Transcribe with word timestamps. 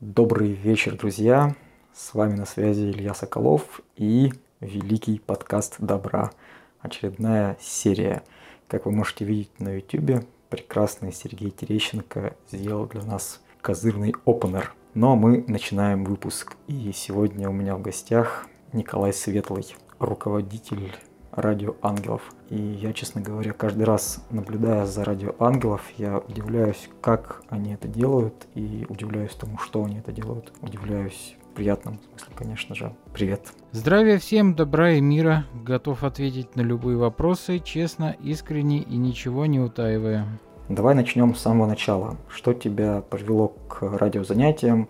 Добрый 0.00 0.52
вечер, 0.52 0.96
друзья! 0.96 1.56
С 1.92 2.14
вами 2.14 2.36
на 2.36 2.46
связи 2.46 2.88
Илья 2.88 3.14
Соколов 3.14 3.80
и 3.96 4.32
великий 4.60 5.18
подкаст 5.18 5.74
добра. 5.80 6.30
Очередная 6.78 7.58
серия. 7.60 8.22
Как 8.68 8.86
вы 8.86 8.92
можете 8.92 9.24
видеть 9.24 9.58
на 9.58 9.74
YouTube, 9.74 10.24
прекрасный 10.50 11.12
Сергей 11.12 11.50
Терещенко 11.50 12.36
сделал 12.48 12.86
для 12.86 13.02
нас 13.02 13.40
козырный 13.60 14.14
опенер. 14.24 14.72
Но 14.94 15.16
мы 15.16 15.44
начинаем 15.48 16.04
выпуск. 16.04 16.54
И 16.68 16.92
сегодня 16.94 17.50
у 17.50 17.52
меня 17.52 17.74
в 17.74 17.82
гостях 17.82 18.46
Николай 18.72 19.12
Светлый, 19.12 19.74
руководитель 19.98 20.94
радио 21.32 21.76
ангелов. 21.82 22.22
И 22.50 22.56
я, 22.56 22.92
честно 22.92 23.20
говоря, 23.20 23.52
каждый 23.52 23.84
раз, 23.84 24.24
наблюдая 24.30 24.86
за 24.86 25.04
радио 25.04 25.34
ангелов, 25.38 25.82
я 25.96 26.18
удивляюсь, 26.18 26.88
как 27.00 27.42
они 27.48 27.72
это 27.72 27.88
делают, 27.88 28.46
и 28.54 28.86
удивляюсь 28.88 29.34
тому, 29.34 29.58
что 29.58 29.84
они 29.84 29.98
это 29.98 30.12
делают. 30.12 30.52
Удивляюсь 30.62 31.36
приятном 31.58 31.98
смысле, 32.08 32.34
конечно 32.36 32.74
же. 32.76 32.94
Привет. 33.12 33.52
Здравия 33.72 34.18
всем, 34.18 34.54
добра 34.54 34.92
и 34.92 35.00
мира. 35.00 35.44
Готов 35.64 36.04
ответить 36.04 36.54
на 36.54 36.60
любые 36.60 36.96
вопросы, 36.96 37.58
честно, 37.58 38.14
искренне 38.22 38.78
и 38.78 38.96
ничего 38.96 39.44
не 39.46 39.58
утаивая. 39.58 40.28
Давай 40.68 40.94
начнем 40.94 41.34
с 41.34 41.40
самого 41.40 41.66
начала. 41.66 42.16
Что 42.28 42.54
тебя 42.54 43.02
привело 43.10 43.48
к 43.68 43.82
радиозанятиям 43.82 44.88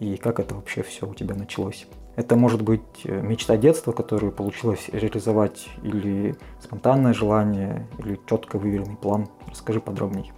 и 0.00 0.16
как 0.16 0.40
это 0.40 0.56
вообще 0.56 0.82
все 0.82 1.08
у 1.08 1.14
тебя 1.14 1.36
началось? 1.36 1.86
Это 2.18 2.34
может 2.34 2.62
быть 2.62 2.82
э, 3.04 3.22
мечта 3.22 3.56
детства, 3.56 3.92
которую 3.92 4.32
получилось 4.32 4.88
реализовать, 4.90 5.68
или 5.84 6.34
спонтанное 6.60 7.14
желание, 7.14 7.86
или 7.98 8.18
четко 8.28 8.58
выверенный 8.58 8.96
план. 8.96 9.28
Расскажи 9.46 9.80
подробнее. 9.80 10.32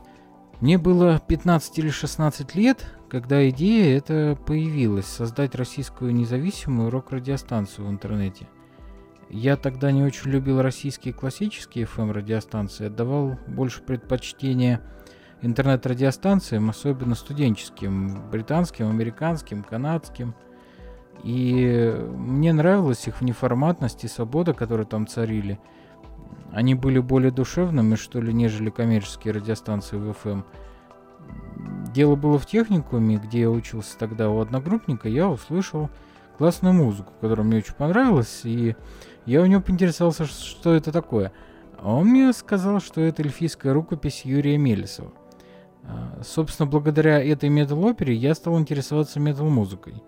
Мне 0.61 0.77
было 0.77 1.23
15 1.27 1.79
или 1.79 1.89
16 1.89 2.55
лет, 2.55 2.85
когда 3.09 3.49
идея 3.49 3.97
эта 3.97 4.39
появилась, 4.45 5.07
создать 5.07 5.55
российскую 5.55 6.13
независимую 6.13 6.91
рок-радиостанцию 6.91 7.87
в 7.87 7.91
интернете. 7.91 8.47
Я 9.31 9.57
тогда 9.57 9.91
не 9.91 10.03
очень 10.03 10.31
любил 10.31 10.61
российские 10.61 11.15
классические 11.15 11.87
FM-радиостанции, 11.87 12.89
отдавал 12.89 13.39
больше 13.47 13.81
предпочтения 13.81 14.83
интернет-радиостанциям, 15.41 16.69
особенно 16.69 17.15
студенческим, 17.15 18.31
британским, 18.31 18.91
американским, 18.91 19.63
канадским– 19.63 20.35
и 21.23 21.95
мне 22.17 22.53
нравилась 22.53 23.07
их 23.07 23.21
внеформатность 23.21 24.05
и 24.05 24.09
свобода, 24.09 24.55
которые 24.55 24.87
там 24.87 25.07
царили. 25.07 25.59
Они 26.53 26.75
были 26.75 26.99
более 26.99 27.31
душевными, 27.31 27.95
что 27.95 28.21
ли, 28.21 28.33
нежели 28.33 28.71
коммерческие 28.71 29.35
радиостанции 29.35 29.97
в 29.97 30.11
FM. 30.11 30.45
Дело 31.93 32.17
было 32.17 32.39
в 32.39 32.47
техникуме, 32.47 33.17
где 33.17 33.41
я 33.41 33.51
учился 33.51 33.99
тогда 33.99 34.31
у 34.31 34.41
одногруппника, 34.41 35.09
я 35.09 35.29
услышал 35.29 35.91
классную 36.39 36.75
музыку, 36.75 37.13
которая 37.21 37.47
мне 37.47 37.59
очень 37.59 37.75
понравилась, 37.75 38.41
и 38.45 38.75
я 39.27 39.43
у 39.43 39.47
него 39.47 39.61
поинтересовался, 39.61 40.25
что 40.25 40.75
это 40.75 40.91
такое. 40.91 41.33
А 41.79 41.95
он 41.95 42.09
мне 42.09 42.33
сказал, 42.33 42.81
что 42.81 43.01
это 43.01 43.23
эльфийская 43.23 43.73
рукопись 43.73 44.25
Юрия 44.25 44.59
Мелесова. 44.59 45.13
А, 45.85 46.21
собственно, 46.25 46.67
благодаря 46.69 47.23
этой 47.23 47.49
метал-опере 47.49 48.15
я 48.15 48.35
стал 48.35 48.59
интересоваться 48.59 49.21
метал-музыкой. 49.21 50.03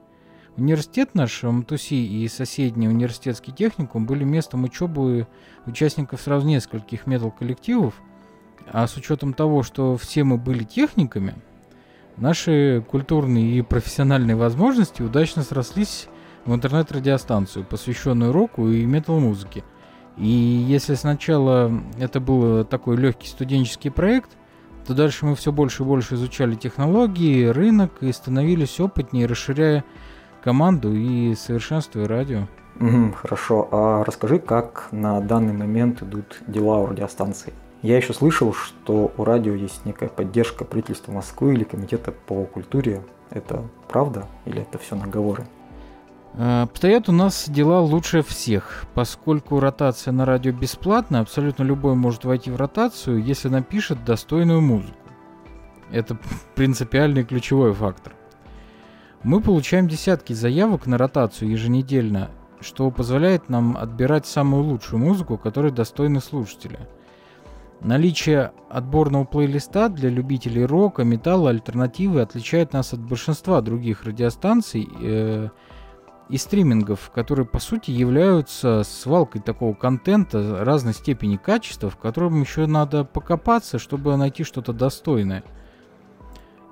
Университет 0.56 1.14
наш, 1.14 1.42
МТУСИ 1.42 1.94
и 1.94 2.28
соседний 2.28 2.86
университетский 2.86 3.52
техникум 3.52 4.04
были 4.04 4.22
местом 4.22 4.64
учебы 4.64 5.26
участников 5.64 6.20
сразу 6.20 6.46
нескольких 6.46 7.06
метал-коллективов, 7.06 7.94
а 8.70 8.86
с 8.86 8.94
учетом 8.96 9.32
того, 9.32 9.62
что 9.62 9.96
все 9.96 10.24
мы 10.24 10.36
были 10.36 10.64
техниками, 10.64 11.36
наши 12.18 12.84
культурные 12.90 13.58
и 13.58 13.62
профессиональные 13.62 14.36
возможности 14.36 15.00
удачно 15.00 15.42
срослись 15.42 16.08
в 16.44 16.54
интернет-радиостанцию, 16.54 17.64
посвященную 17.64 18.32
року 18.32 18.68
и 18.68 18.84
метал-музыке. 18.84 19.64
И 20.18 20.28
если 20.28 20.94
сначала 20.96 21.72
это 21.98 22.20
был 22.20 22.66
такой 22.66 22.98
легкий 22.98 23.28
студенческий 23.28 23.90
проект, 23.90 24.36
то 24.86 24.92
дальше 24.92 25.24
мы 25.24 25.34
все 25.34 25.50
больше 25.50 25.82
и 25.82 25.86
больше 25.86 26.16
изучали 26.16 26.56
технологии, 26.56 27.46
рынок 27.46 28.02
и 28.02 28.12
становились 28.12 28.80
опытнее, 28.80 29.26
расширяя 29.26 29.84
команду 30.42 30.92
и 30.92 31.34
совершенствуя 31.34 32.06
радио. 32.06 32.48
Угу, 32.80 33.12
хорошо. 33.12 33.68
А 33.70 34.04
расскажи, 34.04 34.38
как 34.38 34.88
на 34.92 35.20
данный 35.20 35.52
момент 35.52 36.02
идут 36.02 36.40
дела 36.46 36.78
у 36.78 36.86
радиостанции? 36.86 37.52
Я 37.82 37.96
еще 37.96 38.12
слышал, 38.12 38.52
что 38.52 39.12
у 39.16 39.24
радио 39.24 39.54
есть 39.54 39.84
некая 39.84 40.08
поддержка 40.08 40.64
правительства 40.64 41.12
Москвы 41.12 41.54
или 41.54 41.64
комитета 41.64 42.12
по 42.12 42.44
культуре. 42.44 43.02
Это 43.30 43.62
правда 43.88 44.26
или 44.44 44.62
это 44.62 44.78
все 44.78 44.94
наговоры? 44.94 45.46
А, 46.34 46.62
обстоят 46.62 47.08
у 47.08 47.12
нас 47.12 47.48
дела 47.48 47.80
лучше 47.80 48.22
всех, 48.22 48.84
поскольку 48.94 49.60
ротация 49.60 50.12
на 50.12 50.24
радио 50.24 50.52
бесплатная, 50.52 51.20
абсолютно 51.20 51.64
любой 51.64 51.94
может 51.94 52.24
войти 52.24 52.50
в 52.50 52.56
ротацию, 52.56 53.22
если 53.22 53.48
напишет 53.48 54.04
достойную 54.04 54.60
музыку. 54.60 54.96
Это 55.90 56.16
принципиальный 56.54 57.24
ключевой 57.24 57.74
фактор. 57.74 58.14
Мы 59.24 59.40
получаем 59.40 59.86
десятки 59.86 60.32
заявок 60.32 60.86
на 60.86 60.98
ротацию 60.98 61.48
еженедельно, 61.48 62.30
что 62.60 62.90
позволяет 62.90 63.48
нам 63.48 63.76
отбирать 63.76 64.26
самую 64.26 64.64
лучшую 64.64 64.98
музыку, 64.98 65.38
которая 65.38 65.70
достойна 65.70 66.18
слушателя. 66.18 66.88
Наличие 67.80 68.52
отборного 68.68 69.24
плейлиста 69.24 69.88
для 69.88 70.08
любителей 70.08 70.64
рока, 70.64 71.04
металла, 71.04 71.50
альтернативы 71.50 72.20
отличает 72.20 72.72
нас 72.72 72.92
от 72.92 73.00
большинства 73.00 73.60
других 73.60 74.02
радиостанций 74.04 74.88
э, 75.00 75.48
и 76.28 76.36
стримингов, 76.36 77.10
которые 77.14 77.46
по 77.46 77.60
сути 77.60 77.92
являются 77.92 78.82
свалкой 78.82 79.40
такого 79.40 79.74
контента 79.74 80.64
разной 80.64 80.94
степени 80.94 81.36
качества, 81.36 81.90
в 81.90 81.96
котором 81.96 82.40
еще 82.40 82.66
надо 82.66 83.04
покопаться, 83.04 83.78
чтобы 83.78 84.16
найти 84.16 84.42
что-то 84.42 84.72
достойное– 84.72 85.44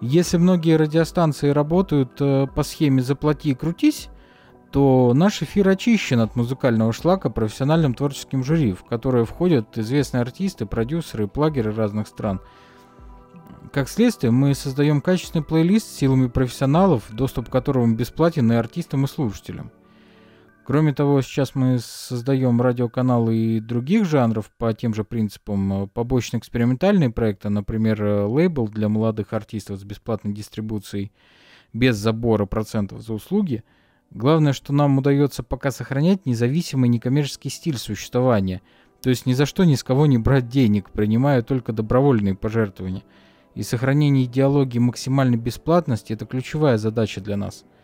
если 0.01 0.39
многие 0.39 0.77
радиостанции 0.77 1.51
работают 1.51 2.13
э, 2.21 2.47
по 2.55 2.63
схеме 2.63 3.03
«заплати 3.03 3.51
и 3.51 3.55
крутись», 3.55 4.09
то 4.73 5.13
наш 5.15 5.43
эфир 5.43 5.69
очищен 5.69 6.21
от 6.21 6.37
музыкального 6.37 6.93
шлака 6.93 7.29
профессиональным 7.29 7.95
творческим 7.95 8.45
жюри, 8.45 8.73
в 8.73 8.85
которое 8.85 9.25
входят 9.25 9.77
известные 9.77 10.23
артисты, 10.23 10.65
продюсеры 10.65 11.25
и 11.25 11.29
плагеры 11.29 11.75
разных 11.75 12.07
стран. 12.07 12.41
Как 13.73 13.89
следствие, 13.89 14.31
мы 14.31 14.55
создаем 14.55 15.01
качественный 15.01 15.45
плейлист 15.45 15.89
силами 15.89 16.29
профессионалов, 16.29 17.05
доступ 17.11 17.49
к 17.49 17.53
которому 17.53 17.95
бесплатен 17.95 18.51
и 18.53 18.55
артистам, 18.55 19.05
и 19.05 19.09
слушателям. 19.09 19.71
Кроме 20.71 20.93
того, 20.93 21.21
сейчас 21.21 21.57
мы 21.57 21.81
создаем 21.81 22.63
радиоканалы 22.63 23.37
и 23.37 23.61
других 23.61 24.05
жанров 24.05 24.53
по 24.57 24.73
тем 24.73 24.95
же 24.95 25.03
принципам. 25.03 25.89
Побочно-экспериментальные 25.89 27.11
проекты, 27.11 27.49
например, 27.49 28.01
лейбл 28.29 28.69
для 28.69 28.89
молодых 28.89 29.33
артистов 29.33 29.81
с 29.81 29.83
бесплатной 29.83 30.33
дистрибуцией 30.33 31.11
без 31.73 31.97
забора 31.97 32.47
процентов 32.47 33.01
за 33.01 33.15
услуги. 33.15 33.65
Главное, 34.13 34.53
что 34.53 34.73
нам 34.73 34.97
удается 34.97 35.43
пока 35.43 35.73
сохранять 35.73 36.25
независимый 36.25 36.89
некоммерческий 36.89 37.51
стиль 37.51 37.77
существования. 37.77 38.63
То 39.03 39.11
есть 39.11 39.27
ни 39.27 39.33
за 39.33 39.47
что 39.47 39.65
ни 39.65 39.75
с 39.75 39.83
кого 39.83 40.07
не 40.07 40.19
брать 40.19 40.49
денег, 40.49 40.91
принимая 40.91 41.43
только 41.43 41.73
добровольные 41.73 42.37
пожертвования. 42.37 43.03
И 43.57 43.65
сохранение 43.65 44.27
идеологии 44.27 44.79
максимальной 44.79 45.37
бесплатности– 45.37 46.13
это 46.13 46.27
ключевая 46.27 46.79
задача 46.79 47.21
для 47.21 47.37
нас– 47.37 47.65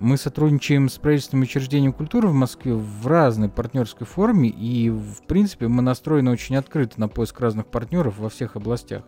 мы 0.00 0.16
сотрудничаем 0.16 0.88
с 0.88 0.98
правительственным 0.98 1.44
учреждением 1.44 1.92
культуры 1.92 2.28
в 2.28 2.34
Москве 2.34 2.74
в 2.74 3.06
разной 3.06 3.48
партнерской 3.48 4.06
форме, 4.06 4.48
и, 4.48 4.90
в 4.90 5.22
принципе, 5.26 5.68
мы 5.68 5.82
настроены 5.82 6.30
очень 6.30 6.56
открыто 6.56 7.00
на 7.00 7.08
поиск 7.08 7.40
разных 7.40 7.66
партнеров 7.66 8.18
во 8.18 8.28
всех 8.28 8.56
областях. 8.56 9.02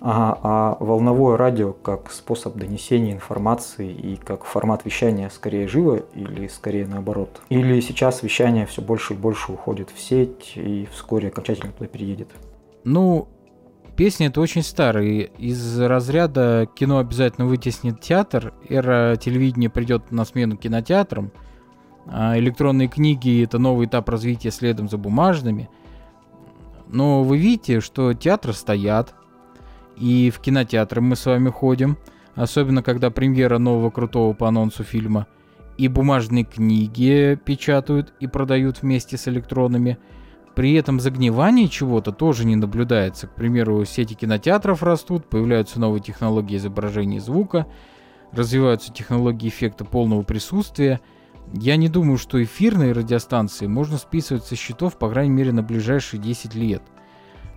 Ага, 0.00 0.38
а 0.42 0.76
волновое 0.80 1.36
радио 1.36 1.72
как 1.72 2.12
способ 2.12 2.56
донесения 2.56 3.12
информации 3.12 3.92
и 3.92 4.16
как 4.16 4.44
формат 4.44 4.84
вещания 4.84 5.28
скорее 5.28 5.66
живо 5.66 5.96
или 6.14 6.46
скорее 6.46 6.86
наоборот? 6.86 7.40
Или 7.48 7.80
сейчас 7.80 8.22
вещание 8.22 8.66
все 8.66 8.80
больше 8.80 9.14
и 9.14 9.16
больше 9.16 9.52
уходит 9.52 9.90
в 9.90 10.00
сеть 10.00 10.52
и 10.54 10.88
вскоре 10.92 11.28
окончательно 11.28 11.72
туда 11.72 11.88
переедет? 11.88 12.28
Ну, 12.84 13.28
Песни 13.98 14.28
это 14.28 14.40
очень 14.40 14.62
старые. 14.62 15.24
Из 15.38 15.80
разряда 15.80 16.68
кино 16.72 16.98
обязательно 16.98 17.48
вытеснит 17.48 18.00
театр, 18.00 18.54
эра 18.68 19.16
телевидения 19.16 19.68
придет 19.68 20.12
на 20.12 20.24
смену 20.24 20.56
кинотеатрам, 20.56 21.32
а 22.06 22.38
электронные 22.38 22.86
книги 22.86 23.42
это 23.42 23.58
новый 23.58 23.88
этап 23.88 24.08
развития 24.08 24.52
следом 24.52 24.88
за 24.88 24.98
бумажными. 24.98 25.68
Но 26.86 27.24
вы 27.24 27.38
видите, 27.38 27.80
что 27.80 28.14
театры 28.14 28.52
стоят, 28.52 29.16
и 29.96 30.30
в 30.30 30.38
кинотеатры 30.38 31.00
мы 31.00 31.16
с 31.16 31.26
вами 31.26 31.50
ходим, 31.50 31.98
особенно 32.36 32.84
когда 32.84 33.10
премьера 33.10 33.58
нового 33.58 33.90
крутого 33.90 34.32
по 34.32 34.46
анонсу 34.46 34.84
фильма, 34.84 35.26
и 35.76 35.88
бумажные 35.88 36.44
книги 36.44 37.36
печатают 37.44 38.14
и 38.20 38.28
продают 38.28 38.82
вместе 38.82 39.16
с 39.16 39.26
электронными– 39.26 39.98
при 40.58 40.72
этом 40.72 40.98
загнивание 40.98 41.68
чего-то 41.68 42.10
тоже 42.10 42.44
не 42.44 42.56
наблюдается. 42.56 43.28
К 43.28 43.34
примеру, 43.36 43.84
сети 43.84 44.14
кинотеатров 44.14 44.82
растут, 44.82 45.24
появляются 45.24 45.78
новые 45.78 46.02
технологии 46.02 46.56
изображения 46.56 47.18
и 47.18 47.20
звука. 47.20 47.68
развиваются 48.32 48.92
технологии 48.92 49.46
эффекта 49.46 49.84
полного 49.84 50.22
присутствия. 50.22 51.00
Я 51.54 51.76
не 51.76 51.88
думаю, 51.88 52.18
что 52.18 52.42
эфирные 52.42 52.90
радиостанции 52.90 53.68
можно 53.68 53.98
списывать 53.98 54.46
со 54.46 54.56
счетов, 54.56 54.98
по 54.98 55.08
крайней 55.08 55.32
мере, 55.32 55.52
на 55.52 55.62
ближайшие 55.62 56.20
10 56.20 56.56
лет. 56.56 56.82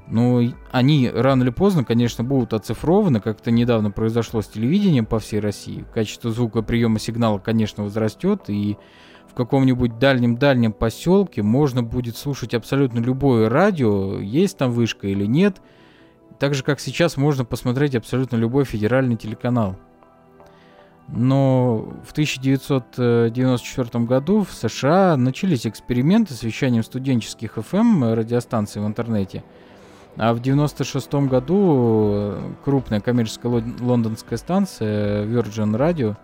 Но 0.06 0.40
они 0.72 1.10
рано 1.12 1.42
или 1.42 1.50
поздно, 1.50 1.84
конечно, 1.84 2.24
будут 2.24 2.54
оцифрованы, 2.54 3.20
как 3.20 3.40
это 3.40 3.50
недавно 3.50 3.90
произошло 3.90 4.44
с 4.44 4.48
телевидением 4.48 5.08
по 5.08 5.18
всей 5.18 5.40
России. 5.40 5.86
Качество 5.92 6.30
звука 6.30 6.62
приема 6.62 7.00
сигнала, 7.00 7.40
конечно, 7.40 7.84
возрастет, 7.84 8.44
и 8.48 8.78
в 9.32 9.34
каком-нибудь 9.34 9.98
дальнем-дальнем 9.98 10.74
поселке 10.74 11.42
можно 11.42 11.82
будет 11.82 12.18
слушать 12.18 12.54
абсолютно 12.54 13.00
любое 13.00 13.48
радио, 13.48 14.20
есть 14.20 14.58
там 14.58 14.72
вышка 14.72 15.08
или 15.08 15.26
нет. 15.26 15.62
Так 16.38 16.54
же, 16.54 16.64
как 16.64 16.82
сейчас 16.82 17.16
можно 17.16 17.46
посмотреть 17.46 17.96
абсолютно 17.96 18.36
любой 18.36 18.66
федеральный 18.66 19.16
телеканал. 19.16 19.78
Но 21.08 21.94
в 22.06 22.12
1994 22.12 24.04
году 24.04 24.44
в 24.44 24.52
США 24.52 25.16
начались 25.16 25.66
эксперименты 25.66 26.34
с 26.34 26.44
вещанием 26.44 26.84
студенческих 26.84 27.58
FM 27.58 28.14
радиостанций 28.14 28.82
в 28.82 28.86
интернете. 28.86 29.46
А 30.18 30.34
в 30.34 30.42
1996 30.42 31.14
году 31.30 32.34
крупная 32.66 33.00
коммерческая 33.00 33.64
лондонская 33.80 34.38
станция 34.38 35.26
Virgin 35.26 35.78
Radio 35.78 36.18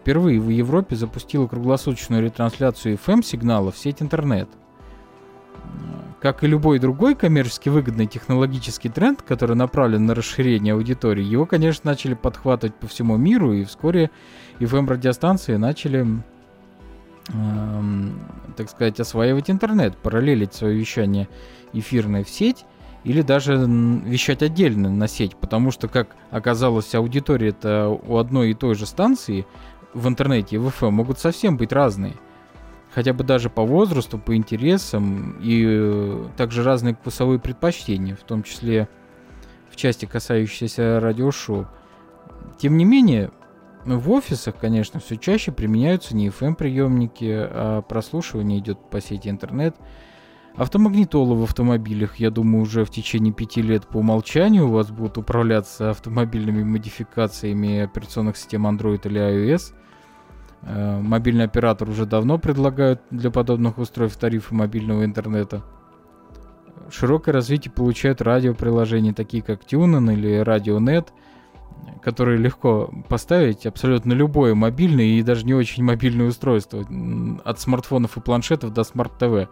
впервые 0.00 0.40
в 0.40 0.48
Европе 0.48 0.96
запустила 0.96 1.46
круглосуточную 1.46 2.22
ретрансляцию 2.22 2.98
FM-сигнала 3.04 3.70
в 3.70 3.78
сеть 3.78 4.02
интернет– 4.02 4.48
как 6.20 6.42
и 6.42 6.48
любой 6.48 6.78
другой 6.78 7.14
коммерчески 7.14 7.68
выгодный 7.68 8.06
технологический 8.06 8.88
тренд, 8.88 9.22
который 9.22 9.54
направлен 9.54 10.06
на 10.06 10.14
расширение 10.14 10.74
аудитории, 10.74 11.22
его, 11.22 11.46
конечно, 11.46 11.90
начали 11.90 12.14
подхватывать 12.14 12.74
по 12.74 12.88
всему 12.88 13.16
миру, 13.16 13.52
и 13.52 13.64
вскоре 13.64 14.10
FM-радиостанции 14.58 15.56
начали, 15.56 16.06
эм, 17.28 18.20
так 18.56 18.68
сказать, 18.68 18.98
осваивать 18.98 19.48
интернет, 19.48 19.96
параллелить 19.96 20.54
свое 20.54 20.76
вещание 20.76 21.28
эфирное 21.72 22.24
в 22.24 22.30
сеть, 22.30 22.64
или 23.04 23.22
даже 23.22 23.54
вещать 23.54 24.42
отдельно 24.42 24.90
на 24.90 25.06
сеть, 25.06 25.36
потому 25.36 25.70
что, 25.70 25.86
как 25.86 26.16
оказалось, 26.32 26.96
аудитория 26.96 27.50
это 27.50 27.88
у 27.88 28.16
одной 28.16 28.50
и 28.50 28.54
той 28.54 28.74
же 28.74 28.86
станции 28.86 29.46
в 29.94 30.08
интернете 30.08 30.56
и 30.56 30.58
в 30.58 30.68
FM 30.68 30.90
могут 30.90 31.18
совсем 31.18 31.56
быть 31.56 31.72
разные– 31.72 32.14
хотя 32.98 33.12
бы 33.12 33.24
даже 33.24 33.50
по 33.50 33.62
возрасту, 33.62 34.18
по 34.18 34.34
интересам 34.34 35.36
и 35.40 35.64
э, 35.66 36.24
также 36.36 36.62
разные 36.62 36.94
вкусовые 36.94 37.38
предпочтения, 37.38 38.16
в 38.16 38.22
том 38.22 38.42
числе 38.42 38.88
в 39.70 39.76
части, 39.76 40.06
касающейся 40.06 40.98
радиошоу. 41.00 41.66
Тем 42.58 42.76
не 42.76 42.84
менее, 42.84 43.30
в 43.84 44.10
офисах, 44.10 44.56
конечно, 44.56 45.00
все 45.00 45.16
чаще 45.16 45.52
применяются 45.52 46.16
не 46.16 46.28
FM-приемники, 46.28 47.30
а 47.30 47.82
прослушивание 47.82 48.58
идет 48.58 48.78
по 48.90 49.00
сети 49.00 49.28
интернет. 49.28 49.76
Автомагнитолы 50.56 51.36
в 51.36 51.44
автомобилях, 51.44 52.16
я 52.16 52.30
думаю, 52.30 52.62
уже 52.62 52.84
в 52.84 52.90
течение 52.90 53.32
пяти 53.32 53.62
лет 53.62 53.86
по 53.86 53.98
умолчанию 53.98 54.66
у 54.66 54.72
вас 54.72 54.90
будут 54.90 55.18
управляться 55.18 55.90
автомобильными 55.90 56.64
модификациями 56.64 57.78
операционных 57.82 58.36
систем 58.36 58.66
Android 58.66 59.06
или 59.06 59.20
iOS– 59.20 59.74
мобильный 60.62 61.44
оператор 61.44 61.88
уже 61.88 62.06
давно 62.06 62.38
предлагают 62.38 63.00
для 63.10 63.30
подобных 63.30 63.78
устройств 63.78 64.18
тарифы 64.18 64.54
мобильного 64.54 65.04
интернета. 65.04 65.62
Широкое 66.90 67.34
развитие 67.34 67.72
получают 67.72 68.22
радиоприложения, 68.22 69.12
такие 69.12 69.42
как 69.42 69.62
TuneIn 69.62 70.12
или 70.12 70.42
RadioNet, 70.42 71.08
которые 72.02 72.38
легко 72.38 72.90
поставить 73.08 73.66
абсолютно 73.66 74.12
любое 74.14 74.54
мобильное 74.54 75.04
и 75.04 75.22
даже 75.22 75.44
не 75.44 75.54
очень 75.54 75.84
мобильное 75.84 76.26
устройство, 76.26 76.84
от 77.44 77.60
смартфонов 77.60 78.16
и 78.16 78.20
планшетов 78.20 78.72
до 78.72 78.84
smart 78.84 79.25
TV. 79.25 79.50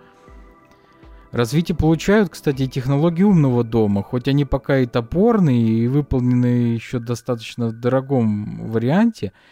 Развитие 1.33 1.77
получают, 1.77 2.31
кстати, 2.31 2.67
технологии 2.67 3.25
умного 3.25 3.63
дома, 3.65 4.03
хоть 4.03 4.29
они 4.29 4.45
пока 4.45 4.79
и 4.79 4.87
топорные, 4.87 5.61
и 5.61 5.89
выполнены 5.89 6.73
еще 6.75 6.99
достаточно 6.99 7.69
в 7.69 7.73
дорогом 7.73 8.67
варианте– 8.67 9.33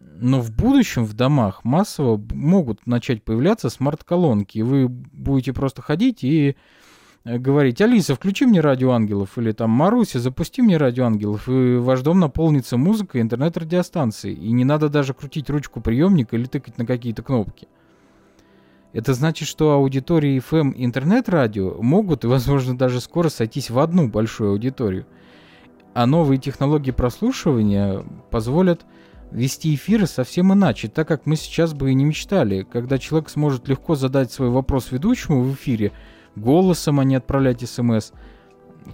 но 0.00 0.40
в 0.40 0.50
будущем 0.50 1.04
в 1.04 1.14
домах 1.14 1.64
массово 1.64 2.20
могут 2.32 2.86
начать 2.86 3.22
появляться 3.22 3.70
смарт-колонки. 3.70 4.58
И 4.58 4.62
вы 4.62 4.88
будете 4.88 5.52
просто 5.52 5.82
ходить 5.82 6.24
и 6.24 6.56
э, 7.24 7.38
говорить, 7.38 7.80
Алиса, 7.80 8.14
включи 8.14 8.44
мне 8.46 8.60
радио 8.60 8.90
ангелов, 8.92 9.38
или 9.38 9.52
там 9.52 9.70
Маруся, 9.70 10.18
запусти 10.18 10.60
мне 10.62 10.76
радио 10.76 11.04
ангелов, 11.04 11.48
и 11.48 11.76
ваш 11.76 12.02
дом 12.02 12.18
наполнится 12.18 12.76
музыкой 12.76 13.20
интернет-радиостанцией, 13.20 14.34
и 14.34 14.50
не 14.50 14.64
надо 14.64 14.88
даже 14.88 15.14
крутить 15.14 15.50
ручку 15.50 15.80
приемника 15.80 16.36
или 16.36 16.46
тыкать 16.46 16.78
на 16.78 16.86
какие-то 16.86 17.22
кнопки. 17.22 17.68
Это 18.92 19.14
значит, 19.14 19.46
что 19.46 19.72
аудитории 19.72 20.42
FM 20.50 20.72
интернет-радио 20.76 21.80
могут 21.82 22.24
и, 22.24 22.26
возможно, 22.26 22.76
даже 22.76 23.00
скоро 23.00 23.28
сойтись 23.28 23.70
в 23.70 23.78
одну 23.78 24.08
большую 24.08 24.52
аудиторию. 24.52 25.06
А 25.94 26.06
новые 26.06 26.38
технологии 26.38 26.90
прослушивания 26.90 28.04
позволят 28.30 28.86
вести 29.30 29.74
эфиры 29.74 30.06
совсем 30.06 30.52
иначе, 30.52 30.88
так 30.88 31.06
как 31.08 31.26
мы 31.26 31.36
сейчас 31.36 31.74
бы 31.74 31.90
и 31.90 31.94
не 31.94 32.04
мечтали, 32.04 32.62
когда 32.62 32.98
человек 32.98 33.28
сможет 33.28 33.68
легко 33.68 33.94
задать 33.94 34.32
свой 34.32 34.50
вопрос 34.50 34.90
ведущему 34.90 35.42
в 35.42 35.54
эфире, 35.54 35.92
голосом, 36.36 37.00
а 37.00 37.04
не 37.04 37.16
отправлять 37.16 37.68
смс, 37.68 38.12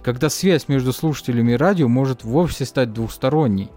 когда 0.03 0.29
связь 0.29 0.67
между 0.67 0.93
слушателями 0.93 1.53
и 1.53 1.57
радио 1.57 1.87
может 1.87 2.23
вовсе 2.23 2.65
стать 2.65 2.93
двухсторонней. 2.93 3.71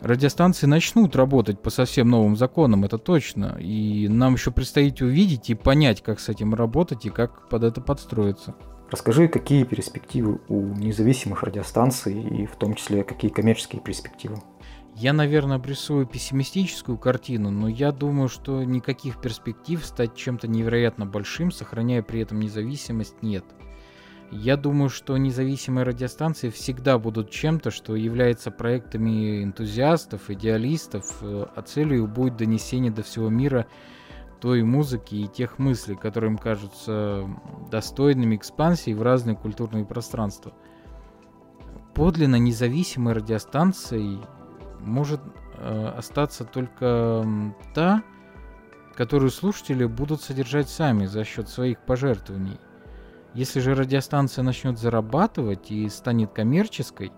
Радиостанции 0.00 0.66
начнут 0.66 1.14
работать 1.14 1.60
по 1.60 1.68
совсем 1.68 2.08
новым 2.08 2.34
законам, 2.34 2.84
это 2.84 2.96
точно, 2.96 3.58
и 3.60 4.08
нам 4.08 4.34
еще 4.34 4.50
предстоит 4.50 5.02
увидеть 5.02 5.50
и 5.50 5.54
понять, 5.54 6.02
как 6.02 6.20
с 6.20 6.30
этим 6.30 6.54
работать 6.54 7.04
и 7.04 7.10
как 7.10 7.50
под 7.50 7.64
это 7.64 7.82
подстроиться. 7.82 8.54
Расскажи, 8.90 9.28
какие 9.28 9.64
перспективы 9.64 10.40
у 10.48 10.62
независимых 10.74 11.42
радиостанций 11.42 12.20
и 12.20 12.46
в 12.46 12.56
том 12.56 12.74
числе 12.74 13.04
какие 13.04 13.30
коммерческие 13.30 13.82
перспективы? 13.82 14.38
Я, 15.00 15.14
наверное, 15.14 15.56
обрисую 15.56 16.04
пессимистическую 16.04 16.98
картину, 16.98 17.50
но 17.50 17.68
я 17.68 17.90
думаю, 17.90 18.28
что 18.28 18.62
никаких 18.64 19.18
перспектив 19.18 19.82
стать 19.82 20.14
чем-то 20.14 20.46
невероятно 20.46 21.06
большим, 21.06 21.50
сохраняя 21.50 22.02
при 22.02 22.20
этом 22.20 22.38
независимость, 22.38 23.22
нет. 23.22 23.42
Я 24.30 24.58
думаю, 24.58 24.90
что 24.90 25.16
независимые 25.16 25.84
радиостанции 25.86 26.50
всегда 26.50 26.98
будут 26.98 27.30
чем-то, 27.30 27.70
что 27.70 27.96
является 27.96 28.50
проектами 28.50 29.42
энтузиастов, 29.42 30.28
идеалистов, 30.28 31.22
э, 31.22 31.46
а 31.56 31.62
целью 31.62 32.06
будет 32.06 32.36
донесение 32.36 32.92
до 32.92 33.02
всего 33.02 33.30
мира 33.30 33.66
той 34.38 34.62
музыки 34.62 35.14
и 35.14 35.28
тех 35.28 35.58
мыслей, 35.58 35.96
которые 35.96 36.32
им 36.32 36.36
кажутся 36.36 37.26
достойными 37.70 38.36
экспансии 38.36 38.92
в 38.92 39.00
разные 39.00 39.34
культурные 39.34 39.86
пространства. 39.86 40.52
Подлинно 41.94 42.36
независимой 42.36 43.14
радиостанцией 43.14 44.20
может 44.80 45.20
э, 45.58 45.92
остаться 45.96 46.44
только 46.44 47.26
та, 47.74 48.02
которую 48.94 49.30
слушатели 49.30 49.84
будут 49.84 50.20
содержать 50.22 50.68
сами 50.68 51.06
за 51.06 51.24
счет 51.24 51.48
своих 51.48 51.78
пожертвований. 51.80 52.58
Если 53.34 53.60
же 53.60 53.74
радиостанция 53.74 54.42
начнет 54.42 54.78
зарабатывать 54.78 55.70
и 55.70 55.88
станет 55.88 56.32
коммерческой, 56.32 57.12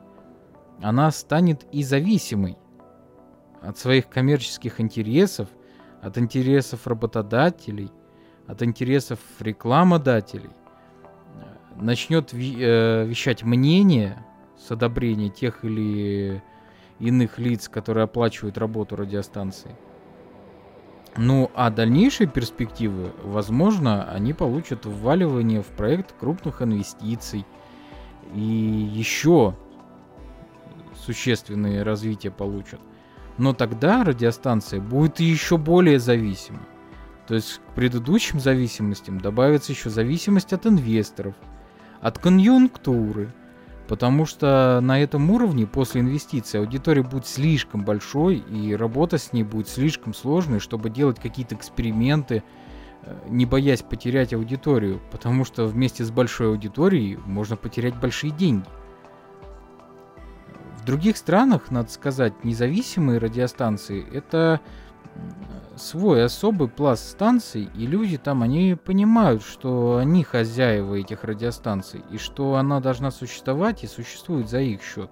она 0.82 1.10
станет 1.10 1.64
и 1.72 1.82
зависимой 1.82 2.58
от 3.62 3.78
своих 3.78 4.08
коммерческих 4.08 4.80
интересов, 4.80 5.48
от 6.02 6.18
интересов 6.18 6.86
работодателей, 6.86 7.90
от 8.46 8.62
интересов 8.62 9.20
рекламодателей, 9.38 10.50
начнет 11.76 12.34
э, 12.34 13.06
вещать 13.06 13.42
мнение 13.42 14.24
с 14.58 14.70
одобрения 14.70 15.30
тех 15.30 15.64
или 15.64 16.42
иных 17.02 17.38
лиц, 17.38 17.68
которые 17.68 18.04
оплачивают 18.04 18.56
работу 18.56 18.96
радиостанции. 18.96 19.76
Ну, 21.16 21.50
а 21.54 21.70
дальнейшие 21.70 22.26
перспективы, 22.26 23.12
возможно, 23.22 24.10
они 24.10 24.32
получат 24.32 24.86
вваливание 24.86 25.60
в 25.60 25.66
проект 25.66 26.14
крупных 26.18 26.62
инвестиций 26.62 27.44
и 28.34 28.40
еще 28.40 29.54
существенные 31.04 31.82
развития 31.82 32.30
получат. 32.30 32.80
Но 33.36 33.52
тогда 33.52 34.04
радиостанция 34.04 34.80
будет 34.80 35.20
еще 35.20 35.58
более 35.58 35.98
зависима. 35.98 36.62
То 37.26 37.34
есть 37.34 37.58
к 37.58 37.74
предыдущим 37.74 38.40
зависимостям 38.40 39.20
добавится 39.20 39.72
еще 39.72 39.90
зависимость 39.90 40.52
от 40.52 40.66
инвесторов, 40.66 41.34
от 42.00 42.18
конъюнктуры, 42.18 43.32
Потому 43.88 44.26
что 44.26 44.80
на 44.82 45.00
этом 45.00 45.30
уровне 45.30 45.66
после 45.66 46.00
инвестиций 46.00 46.60
аудитория 46.60 47.02
будет 47.02 47.26
слишком 47.26 47.84
большой, 47.84 48.36
и 48.36 48.74
работа 48.74 49.18
с 49.18 49.32
ней 49.32 49.42
будет 49.42 49.68
слишком 49.68 50.14
сложной, 50.14 50.60
чтобы 50.60 50.88
делать 50.88 51.18
какие-то 51.18 51.56
эксперименты, 51.56 52.42
э, 53.02 53.18
не 53.28 53.44
боясь 53.44 53.82
потерять 53.82 54.32
аудиторию, 54.32 55.00
потому 55.10 55.44
что 55.44 55.66
вместе 55.66 56.04
с 56.04 56.10
большой 56.10 56.48
аудиторией 56.48 57.18
можно 57.26 57.56
потерять 57.56 57.96
большие 57.96 58.30
деньги. 58.32 58.66
В 60.80 60.84
других 60.84 61.16
странах, 61.16 61.70
надо 61.70 61.90
сказать, 61.90 62.44
независимые 62.44 63.18
радиостанции— 63.18 64.04
это 64.12 64.60
свой 65.76 66.24
особый 66.24 66.68
пласт 66.68 67.10
станций, 67.10 67.68
и 67.74 67.86
люди 67.86 68.18
там, 68.18 68.42
они 68.42 68.76
понимают, 68.82 69.42
что 69.42 69.98
они 69.98 70.24
хозяева 70.24 70.94
этих 70.94 71.24
радиостанций, 71.24 72.02
и 72.10 72.18
что 72.18 72.54
она 72.56 72.80
должна 72.80 73.10
существовать 73.10 73.84
и 73.84 73.86
существует 73.86 74.48
за 74.48 74.60
их 74.60 74.82
счет. 74.82 75.10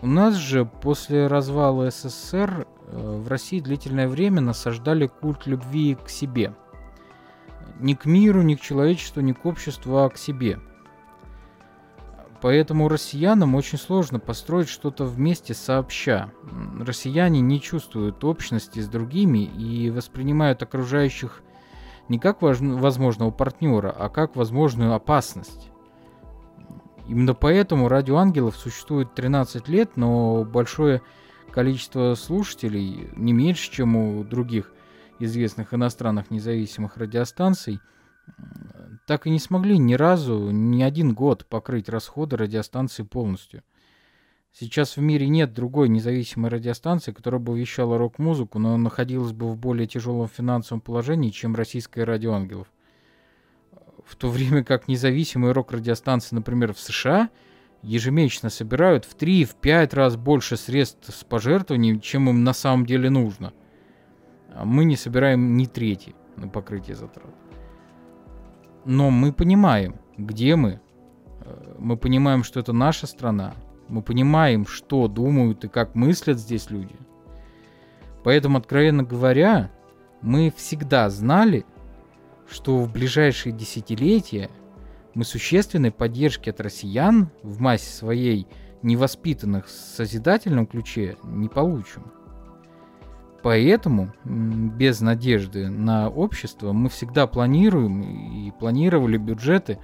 У 0.00 0.06
нас 0.06 0.34
же 0.34 0.64
после 0.64 1.26
развала 1.26 1.90
СССР 1.90 2.66
э, 2.86 3.20
в 3.20 3.26
России 3.28 3.60
длительное 3.60 4.06
время 4.06 4.40
насаждали 4.40 5.08
культ 5.08 5.46
любви 5.46 5.96
к 5.96 6.08
себе. 6.08 6.54
Не 7.80 7.96
к 7.96 8.04
миру, 8.04 8.42
не 8.42 8.56
к 8.56 8.60
человечеству, 8.60 9.20
не 9.22 9.32
к 9.32 9.44
обществу, 9.44 9.98
а 9.98 10.08
к 10.08 10.16
себе– 10.16 10.60
Поэтому 12.40 12.88
россиянам 12.88 13.56
очень 13.56 13.78
сложно 13.78 14.20
построить 14.20 14.68
что-то 14.68 15.04
вместе 15.04 15.54
сообща. 15.54 16.30
Россияне 16.78 17.40
не 17.40 17.60
чувствуют 17.60 18.22
общности 18.22 18.78
с 18.78 18.88
другими 18.88 19.38
и 19.38 19.90
воспринимают 19.90 20.62
окружающих 20.62 21.42
не 22.08 22.18
как 22.18 22.40
возможного 22.40 23.30
партнера, 23.30 23.90
а 23.90 24.08
как 24.08 24.36
возможную 24.36 24.94
опасность. 24.94 25.70
Именно 27.08 27.34
поэтому 27.34 27.88
Радио 27.88 28.16
Ангелов 28.18 28.56
существует 28.56 29.14
13 29.14 29.66
лет, 29.68 29.96
но 29.96 30.44
большое 30.44 31.02
количество 31.50 32.14
слушателей, 32.14 33.10
не 33.16 33.32
меньше, 33.32 33.70
чем 33.72 33.96
у 33.96 34.22
других 34.22 34.72
известных 35.18 35.74
иностранных 35.74 36.30
независимых 36.30 36.96
радиостанций– 36.96 37.80
так 39.06 39.26
и 39.26 39.30
не 39.30 39.38
смогли 39.38 39.78
ни 39.78 39.94
разу, 39.94 40.50
ни 40.50 40.82
один 40.82 41.14
год 41.14 41.46
покрыть 41.46 41.88
расходы 41.88 42.36
радиостанции 42.36 43.02
полностью. 43.02 43.62
Сейчас 44.52 44.96
в 44.96 45.00
мире 45.00 45.28
нет 45.28 45.52
другой 45.52 45.88
независимой 45.88 46.50
радиостанции, 46.50 47.12
которая 47.12 47.40
бы 47.40 47.58
вещала 47.58 47.96
рок-музыку, 47.96 48.58
но 48.58 48.76
находилась 48.76 49.32
бы 49.32 49.48
в 49.48 49.56
более 49.56 49.86
тяжелом 49.86 50.28
финансовом 50.28 50.80
положении, 50.80 51.30
чем 51.30 51.54
российская 51.54 52.04
радио 52.04 52.32
Ангелов. 52.34 52.66
В 54.04 54.16
то 54.16 54.28
время 54.28 54.64
как 54.64 54.88
независимые 54.88 55.52
рок-радиостанции, 55.52 56.34
например, 56.34 56.74
в 56.74 56.80
США, 56.80 57.30
ежемесячно 57.82 58.50
собирают 58.50 59.04
в 59.04 59.16
3-5 59.16 59.94
раз 59.94 60.16
больше 60.16 60.56
средств 60.56 61.14
с 61.14 61.24
пожертвований, 61.24 62.00
чем 62.00 62.28
им 62.28 62.42
на 62.42 62.52
самом 62.52 62.84
деле 62.84 63.10
нужно. 63.10 63.52
А 64.54 64.64
мы 64.64 64.84
не 64.84 64.96
собираем 64.96 65.56
ни 65.56 65.66
трети 65.66 66.14
на 66.36 66.48
покрытие 66.48 66.96
затрат. 66.96 67.47
Но 68.88 69.10
мы 69.10 69.34
понимаем, 69.34 69.96
где 70.16 70.56
мы. 70.56 70.80
Э, 71.42 71.74
мы 71.78 71.98
понимаем, 71.98 72.42
что 72.42 72.58
это 72.58 72.72
наша 72.72 73.06
страна. 73.06 73.52
Мы 73.86 74.00
понимаем, 74.00 74.66
что 74.66 75.08
думают 75.08 75.62
и 75.62 75.68
как 75.68 75.94
мыслят 75.94 76.38
здесь 76.38 76.70
люди. 76.70 76.96
Поэтому, 78.24 78.56
откровенно 78.56 79.02
говоря, 79.02 79.70
мы 80.22 80.50
всегда 80.56 81.10
знали, 81.10 81.66
что 82.48 82.78
в 82.78 82.90
ближайшие 82.90 83.52
десятилетия 83.52 84.48
мы 85.12 85.24
существенной 85.24 85.90
поддержки 85.90 86.48
от 86.48 86.58
россиян 86.62 87.28
в 87.42 87.60
массе 87.60 87.92
своей 87.92 88.46
невоспитанных 88.80 89.66
в 89.66 89.70
созидательном 89.70 90.66
ключе 90.66 91.18
не 91.24 91.48
получим. 91.48 92.04
Поэтому 93.42 94.10
без 94.24 95.00
надежды 95.00 95.68
на 95.68 96.08
общество 96.08 96.72
мы 96.72 96.88
всегда 96.88 97.26
планируем 97.26 98.02
и 98.02 98.50
планировали 98.50 99.16
бюджеты, 99.16 99.78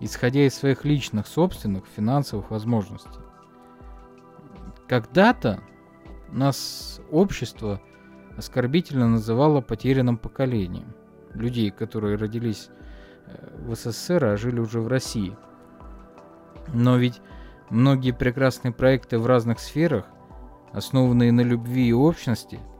исходя 0.00 0.46
из 0.46 0.54
своих 0.54 0.84
личных 0.84 1.26
собственных 1.26 1.84
финансовых 1.86 2.50
возможностей. 2.50 3.20
Когда-то 4.88 5.60
нас 6.30 7.00
общество 7.10 7.80
оскорбительно 8.36 9.08
называло 9.08 9.62
потерянным 9.62 10.18
поколением. 10.18 10.94
Людей, 11.32 11.70
которые 11.70 12.16
родились 12.16 12.68
э, 13.26 13.56
в 13.66 13.74
СССР, 13.74 14.24
а 14.24 14.36
жили 14.36 14.60
уже 14.60 14.80
в 14.80 14.88
России. 14.88 15.34
Но 16.74 16.98
ведь 16.98 17.22
многие 17.70 18.12
прекрасные 18.12 18.72
проекты 18.72 19.18
в 19.18 19.26
разных 19.26 19.60
сферах, 19.60 20.04
основанные 20.72 21.32
на 21.32 21.40
любви 21.40 21.88
и 21.88 21.92
общности– 21.94 22.60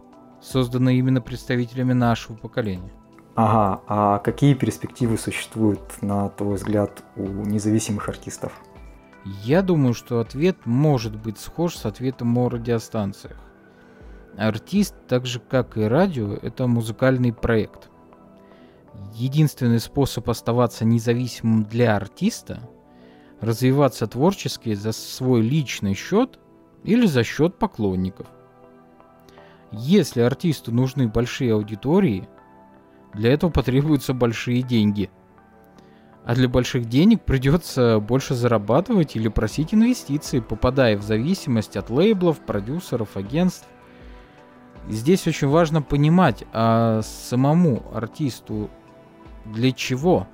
созданы 0.42 0.99
именно 0.99 1.20
представителями 1.20 1.92
нашего 1.92 2.37
поколения. 2.37 2.92
Ага, 3.34 3.80
а 3.87 4.18
какие 4.18 4.54
перспективы 4.54 5.16
существуют, 5.16 5.80
на 6.02 6.28
твой 6.30 6.56
взгляд, 6.56 7.02
у 7.16 7.22
независимых 7.22 8.08
артистов? 8.08 8.52
Я 9.25 9.62
думаю, 9.62 9.94
что 9.94 10.20
ответ 10.20 10.58
может 10.66 11.16
быть 11.16 11.38
схож 11.38 11.76
с 11.76 11.87
ответом 11.87 12.37
о 12.37 12.49
радиостанциях. 12.50 13.38
Артист, 14.37 14.94
так 15.08 15.26
же 15.26 15.40
как 15.40 15.78
и 15.78 15.82
радио, 15.82 16.34
это 16.34 16.66
музыкальный 16.66 17.32
проект. 17.32 17.90
Единственный 19.14 19.80
способ 19.80 20.28
оставаться 20.28 20.84
независимым 20.84 21.64
для 21.64 21.96
артиста– 21.96 22.68
развиваться 23.40 24.06
творчески 24.06 24.75
за 24.75 24.92
свой 24.92 25.40
личный 25.40 25.94
счет 25.94 26.38
или 26.84 27.06
за 27.06 27.25
счет 27.25 27.58
поклонников– 27.58 28.26
если 29.72 30.20
артисту 30.20 30.72
нужны 30.72 31.08
большие 31.08 31.54
аудитории, 31.54 32.28
для 33.14 33.32
этого 33.32 33.50
потребуются 33.50 34.14
большие 34.14 34.62
деньги. 34.62 35.10
А 36.24 36.34
для 36.34 36.48
больших 36.48 36.84
денег 36.84 37.22
придется 37.22 37.98
больше 37.98 38.34
зарабатывать 38.34 39.16
или 39.16 39.28
просить 39.28 39.74
инвестиции, 39.74 40.40
попадая 40.40 40.96
в 40.96 41.02
зависимость 41.02 41.76
от 41.76 41.90
лейблов, 41.90 42.38
продюсеров, 42.40 43.16
агентств. 43.16 43.66
Здесь 44.88 45.26
очень 45.26 45.48
важно 45.48 45.82
понимать, 45.82 46.44
а 46.52 47.00
самому 47.02 47.82
артисту 47.92 48.70
для 49.44 49.72
чего 49.72 50.28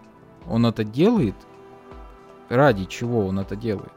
он 0.47 0.67
это 0.67 0.85
делает, 0.85 1.35
ради 2.49 2.85
чего 2.85 3.27
он 3.27 3.39
это 3.39 3.57
делает. 3.57 3.93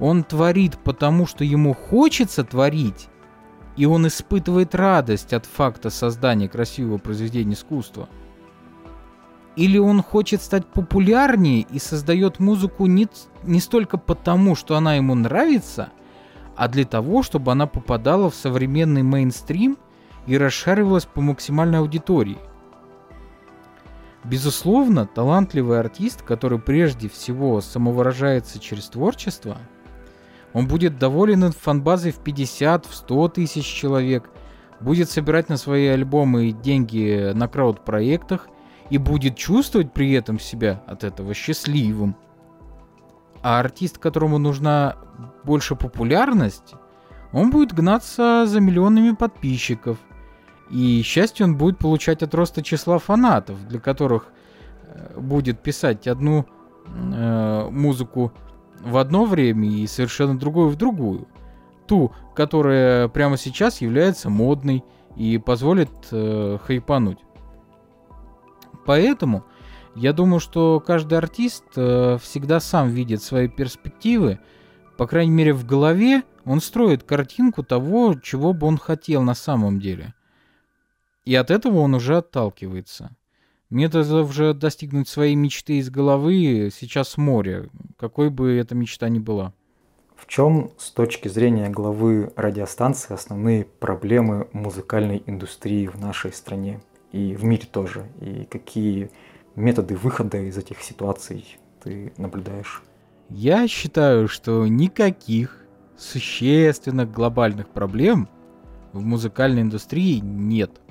Он 0.00 0.24
творит 0.24 0.78
потому, 0.82 1.26
что 1.26 1.44
ему 1.44 1.74
хочется 1.74 2.42
творить, 2.44 3.08
и 3.76 3.86
он 3.86 4.06
испытывает 4.06 4.74
радость 4.74 5.32
от 5.32 5.46
факта 5.46 5.90
создания 5.90 6.48
красивого 6.48 6.98
произведения 6.98 7.54
искусства. 7.54 8.08
Или 9.56 9.78
он 9.78 10.02
хочет 10.02 10.42
стать 10.42 10.66
популярнее 10.66 11.60
и 11.60 11.78
создает 11.78 12.38
музыку 12.38 12.86
не, 12.86 13.08
не 13.42 13.60
столько 13.60 13.98
потому, 13.98 14.54
что 14.54 14.76
она 14.76 14.94
ему 14.94 15.14
нравится, 15.14 15.90
а 16.56 16.68
для 16.68 16.84
того, 16.84 17.22
чтобы 17.22 17.52
она 17.52 17.66
попадала 17.66 18.30
в 18.30 18.34
современный 18.34 19.02
мейнстрим 19.02 19.78
и 20.26 20.38
расшаривалась 20.38 21.04
по 21.04 21.20
максимальной 21.20 21.80
аудитории. 21.80 22.38
Безусловно, 24.24 25.04
талантливый 25.06 25.80
артист, 25.80 26.22
который 26.22 26.58
прежде 26.58 27.08
всего 27.08 27.60
самовыражается 27.60 28.58
через 28.58 28.88
творчество– 28.88 29.58
он 30.52 30.66
будет 30.66 30.98
доволен 30.98 31.50
фанбазой 31.52 32.12
в 32.12 32.18
50, 32.18 32.86
в 32.86 32.94
100 32.94 33.28
тысяч 33.28 33.64
человек, 33.64 34.28
будет 34.80 35.10
собирать 35.10 35.48
на 35.48 35.56
свои 35.56 35.86
альбомы 35.86 36.52
деньги 36.52 37.32
на 37.32 37.48
крауд-проектах 37.48 38.48
и 38.90 38.98
будет 38.98 39.36
чувствовать 39.36 39.92
при 39.92 40.12
этом 40.12 40.38
себя 40.38 40.82
от 40.86 41.04
этого 41.04 41.34
счастливым. 41.34 42.16
А 43.42 43.58
артист, 43.60 43.98
которому 43.98 44.38
нужна 44.38 44.96
больше 45.44 45.74
популярность, 45.74 46.74
он 47.32 47.50
будет 47.50 47.72
гнаться 47.72 48.44
за 48.46 48.60
миллионами 48.60 49.14
подписчиков. 49.14 49.98
И 50.70 51.02
счастье 51.02 51.44
он 51.44 51.56
будет 51.56 51.78
получать 51.78 52.22
от 52.22 52.34
роста 52.34 52.62
числа 52.62 52.98
фанатов, 52.98 53.66
для 53.68 53.80
которых 53.80 54.26
э, 54.84 55.18
будет 55.18 55.60
писать 55.60 56.06
одну 56.06 56.46
э, 56.86 57.68
музыку 57.70 58.32
в 58.82 58.96
одно 58.96 59.24
время 59.24 59.68
и 59.68 59.86
совершенно 59.86 60.38
другую 60.38 60.68
в 60.68 60.76
другую. 60.76 61.28
Ту, 61.86 62.12
которая 62.34 63.08
прямо 63.08 63.36
сейчас 63.36 63.80
является 63.80 64.30
модной 64.30 64.84
и 65.16 65.38
позволит 65.38 65.90
э, 66.10 66.58
хайпануть. 66.64 67.18
Поэтому 68.86 69.44
я 69.94 70.12
думаю, 70.12 70.40
что 70.40 70.80
каждый 70.80 71.18
артист 71.18 71.64
э, 71.76 72.18
всегда 72.20 72.60
сам 72.60 72.88
видит 72.88 73.22
свои 73.22 73.48
перспективы, 73.48 74.38
по 74.96 75.06
крайней 75.06 75.32
мере 75.32 75.52
в 75.52 75.66
голове 75.66 76.22
он 76.44 76.60
строит 76.60 77.02
картинку 77.02 77.62
того, 77.62 78.14
чего 78.22 78.52
бы 78.52 78.66
он 78.66 78.78
хотел 78.78 79.22
на 79.22 79.34
самом 79.34 79.80
деле. 79.80 80.14
И 81.24 81.34
от 81.34 81.50
этого 81.50 81.78
он 81.78 81.94
уже 81.94 82.16
отталкивается. 82.16 83.14
Методов 83.72 84.34
же 84.34 84.52
достигнуть 84.52 85.08
своей 85.08 85.34
мечты 85.34 85.78
из 85.78 85.88
головы 85.88 86.68
сейчас 86.78 87.16
море, 87.16 87.70
какой 87.96 88.28
бы 88.28 88.54
эта 88.54 88.74
мечта 88.74 89.08
ни 89.08 89.18
была. 89.18 89.54
В 90.14 90.26
чем 90.26 90.72
с 90.76 90.90
точки 90.90 91.28
зрения 91.28 91.70
главы 91.70 92.34
радиостанции 92.36 93.14
основные 93.14 93.64
проблемы 93.64 94.46
музыкальной 94.52 95.22
индустрии 95.24 95.86
в 95.86 95.98
нашей 95.98 96.34
стране 96.34 96.82
и 97.12 97.34
в 97.34 97.44
мире 97.44 97.62
тоже? 97.64 98.10
И 98.20 98.44
какие 98.44 99.10
методы 99.56 99.96
выхода 99.96 100.36
из 100.36 100.58
этих 100.58 100.82
ситуаций 100.82 101.56
ты 101.82 102.12
наблюдаешь? 102.18 102.82
Я 103.30 103.66
считаю, 103.68 104.28
что 104.28 104.66
никаких 104.66 105.64
существенных 105.96 107.10
глобальных 107.10 107.70
проблем 107.70 108.28
в 108.92 109.02
музыкальной 109.02 109.62
индустрии 109.62 110.20
нет. 110.22 110.81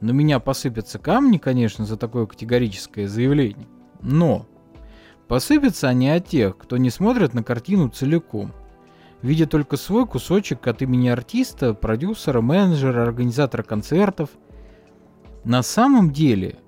На 0.00 0.12
меня 0.12 0.38
посыпятся 0.38 0.98
камни, 0.98 1.38
конечно, 1.38 1.84
за 1.84 1.96
такое 1.96 2.26
категорическое 2.26 3.08
заявление. 3.08 3.66
Но 4.00 4.46
посыпятся 5.26 5.88
они 5.88 6.08
от 6.08 6.26
тех, 6.26 6.56
кто 6.56 6.76
не 6.76 6.90
смотрит 6.90 7.34
на 7.34 7.42
картину 7.42 7.88
целиком, 7.88 8.52
видя 9.22 9.46
только 9.46 9.76
свой 9.76 10.06
кусочек 10.06 10.66
от 10.68 10.82
имени 10.82 11.08
артиста, 11.08 11.74
продюсера, 11.74 12.40
менеджера, 12.40 13.02
организатора 13.02 13.64
концертов. 13.64 14.30
На 15.44 15.62
самом 15.62 16.12
деле, 16.12 16.58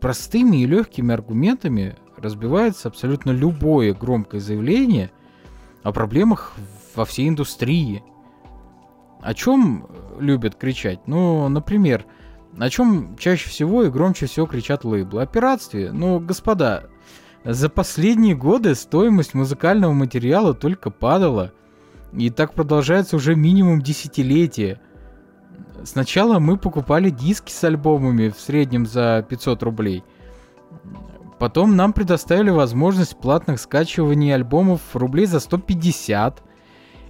простыми 0.00 0.58
и 0.58 0.66
легкими 0.66 1.14
аргументами 1.14 1.96
разбивается 2.18 2.88
абсолютно 2.88 3.30
любое 3.30 3.94
громкое 3.94 4.40
заявление 4.40 5.10
о 5.82 5.92
проблемах 5.92 6.54
во 6.94 7.06
всей 7.06 7.28
индустрии. 7.28 8.02
О 9.22 9.34
чем 9.34 9.88
любят 10.18 10.54
кричать? 10.56 11.06
Ну, 11.06 11.48
например, 11.48 12.04
о 12.56 12.70
чем 12.70 13.16
чаще 13.18 13.48
всего 13.48 13.84
и 13.84 13.90
громче 13.90 14.26
всего 14.26 14.46
кричат 14.46 14.84
лейблы? 14.84 15.22
О 15.22 15.26
пиратстве. 15.26 15.92
Ну, 15.92 16.20
господа, 16.20 16.84
за 17.44 17.68
последние 17.68 18.34
годы 18.34 18.74
стоимость 18.74 19.34
музыкального 19.34 19.92
материала 19.92 20.54
только 20.54 20.90
падала. 20.90 21.52
И 22.12 22.30
так 22.30 22.54
продолжается 22.54 23.16
уже 23.16 23.34
минимум 23.34 23.82
десятилетие. 23.82 24.80
Сначала 25.84 26.38
мы 26.38 26.56
покупали 26.56 27.10
диски 27.10 27.52
с 27.52 27.62
альбомами 27.64 28.30
в 28.30 28.40
среднем 28.40 28.86
за 28.86 29.24
500 29.28 29.62
рублей. 29.62 30.04
Потом 31.38 31.76
нам 31.76 31.92
предоставили 31.92 32.50
возможность 32.50 33.16
платных 33.16 33.60
скачиваний 33.60 34.34
альбомов 34.34 34.80
рублей 34.94 35.26
за 35.26 35.38
150. 35.38 36.42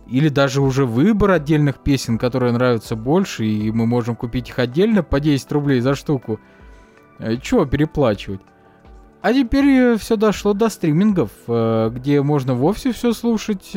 Или 0.08 0.30
даже 0.30 0.62
уже 0.62 0.86
выбор 0.86 1.32
отдельных 1.32 1.78
песен, 1.78 2.16
которые 2.16 2.52
нравятся 2.52 2.96
больше, 2.96 3.44
и 3.44 3.70
мы 3.70 3.86
можем 3.86 4.16
купить 4.16 4.48
их 4.48 4.58
отдельно 4.58 5.02
по 5.02 5.20
10 5.20 5.52
рублей 5.52 5.80
за 5.80 5.94
штуку. 5.94 6.40
Э, 7.18 7.36
чего 7.36 7.66
переплачивать? 7.66 8.40
А 9.20 9.34
теперь 9.34 9.66
э, 9.66 9.96
все 9.98 10.16
дошло 10.16 10.54
до 10.54 10.70
стримингов, 10.70 11.30
э, 11.46 11.90
где 11.92 12.22
можно 12.22 12.54
вовсе 12.54 12.92
все 12.92 13.12
слушать, 13.12 13.70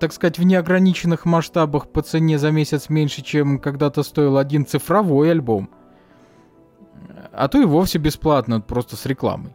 так 0.00 0.12
сказать, 0.12 0.40
в 0.40 0.42
неограниченных 0.42 1.24
масштабах 1.24 1.88
по 1.88 2.02
цене 2.02 2.36
за 2.36 2.50
месяц 2.50 2.88
меньше, 2.88 3.22
чем 3.22 3.60
когда-то 3.60 4.02
стоил 4.02 4.36
один 4.38 4.66
цифровой 4.66 5.30
альбом. 5.30 5.70
А 7.32 7.46
то 7.46 7.62
и 7.62 7.64
вовсе 7.64 7.98
бесплатно, 7.98 8.60
просто 8.60 8.96
с 8.96 9.06
рекламой. 9.06 9.52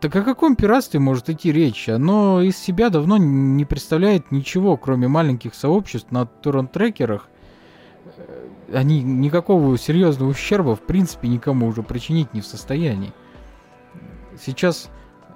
Так 0.00 0.14
о 0.14 0.22
каком 0.22 0.54
пиратстве 0.54 1.00
может 1.00 1.28
идти 1.28 1.50
речь? 1.50 1.88
Оно 1.88 2.40
из 2.40 2.56
себя 2.56 2.88
давно 2.88 3.16
не 3.16 3.64
представляет 3.64 4.30
ничего, 4.30 4.76
кроме 4.76 5.08
маленьких 5.08 5.56
сообществ 5.56 6.12
на 6.12 6.26
торрент-трекерах. 6.26 7.28
Э, 8.16 8.48
они 8.72 9.02
никакого 9.02 9.76
серьезного 9.76 10.30
ущерба, 10.30 10.76
в 10.76 10.82
принципе, 10.82 11.26
никому 11.26 11.66
уже 11.66 11.82
причинить 11.82 12.32
не 12.32 12.42
в 12.42 12.46
состоянии. 12.46 13.12
Сейчас 14.40 14.88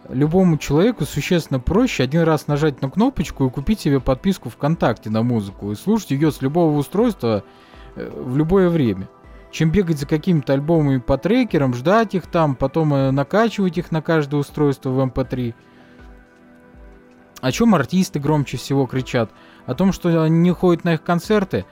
любому 0.08 0.58
человеку 0.58 1.06
существенно 1.06 1.58
проще 1.58 2.04
один 2.04 2.22
раз 2.22 2.46
нажать 2.46 2.80
на 2.82 2.88
кнопочку 2.88 3.46
и 3.46 3.50
купить 3.50 3.80
себе 3.80 3.98
подписку 3.98 4.48
ВКонтакте 4.48 5.10
на 5.10 5.24
музыку 5.24 5.72
и 5.72 5.74
слушать 5.74 6.12
ее 6.12 6.30
с 6.30 6.40
любого 6.40 6.76
устройства 6.76 7.42
э, 7.96 8.08
в 8.14 8.36
любое 8.36 8.68
время 8.68 9.08
чем 9.52 9.70
бегать 9.70 9.98
за 9.98 10.06
какими-то 10.06 10.54
альбомами 10.54 10.98
по 10.98 11.18
трекерам, 11.18 11.74
ждать 11.74 12.14
их 12.14 12.26
там, 12.26 12.56
потом 12.56 12.94
э, 12.94 13.10
накачивать 13.10 13.78
их 13.78 13.92
на 13.92 14.00
каждое 14.02 14.38
устройство 14.38 14.88
в 14.88 14.98
MP3. 14.98 15.48
Эм 15.48 15.54
О 17.42 17.52
чем 17.52 17.74
артисты 17.74 18.18
громче 18.18 18.56
всего 18.56 18.86
кричат? 18.86 19.30
О 19.66 19.74
том, 19.74 19.92
что 19.92 20.22
они 20.22 20.38
не 20.38 20.52
ходят 20.52 20.84
на 20.84 20.94
их 20.94 21.04
концерты. 21.04 21.66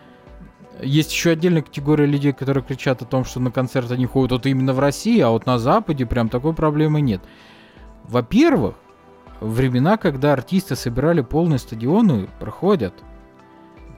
Есть 0.82 1.10
еще 1.10 1.30
отдельная 1.30 1.62
категория 1.62 2.06
людей, 2.06 2.32
которые 2.32 2.62
кричат 2.62 3.02
о 3.02 3.06
том, 3.06 3.24
что 3.24 3.40
на 3.40 3.50
концерты 3.50 3.94
они 3.94 4.06
ходят 4.06 4.32
вот 4.32 4.46
именно 4.46 4.74
в 4.74 4.78
России, 4.78 5.20
а 5.20 5.30
вот 5.30 5.46
на 5.46 5.58
Западе 5.58 6.06
прям 6.06 6.28
такой 6.28 6.52
проблемы 6.52 7.00
нет. 7.00 7.22
Во-первых, 8.04 8.76
времена, 9.40 9.96
когда 9.96 10.34
артисты 10.34 10.76
собирали 10.76 11.22
полные 11.22 11.58
стадионы, 11.58 12.28
проходят– 12.38 12.94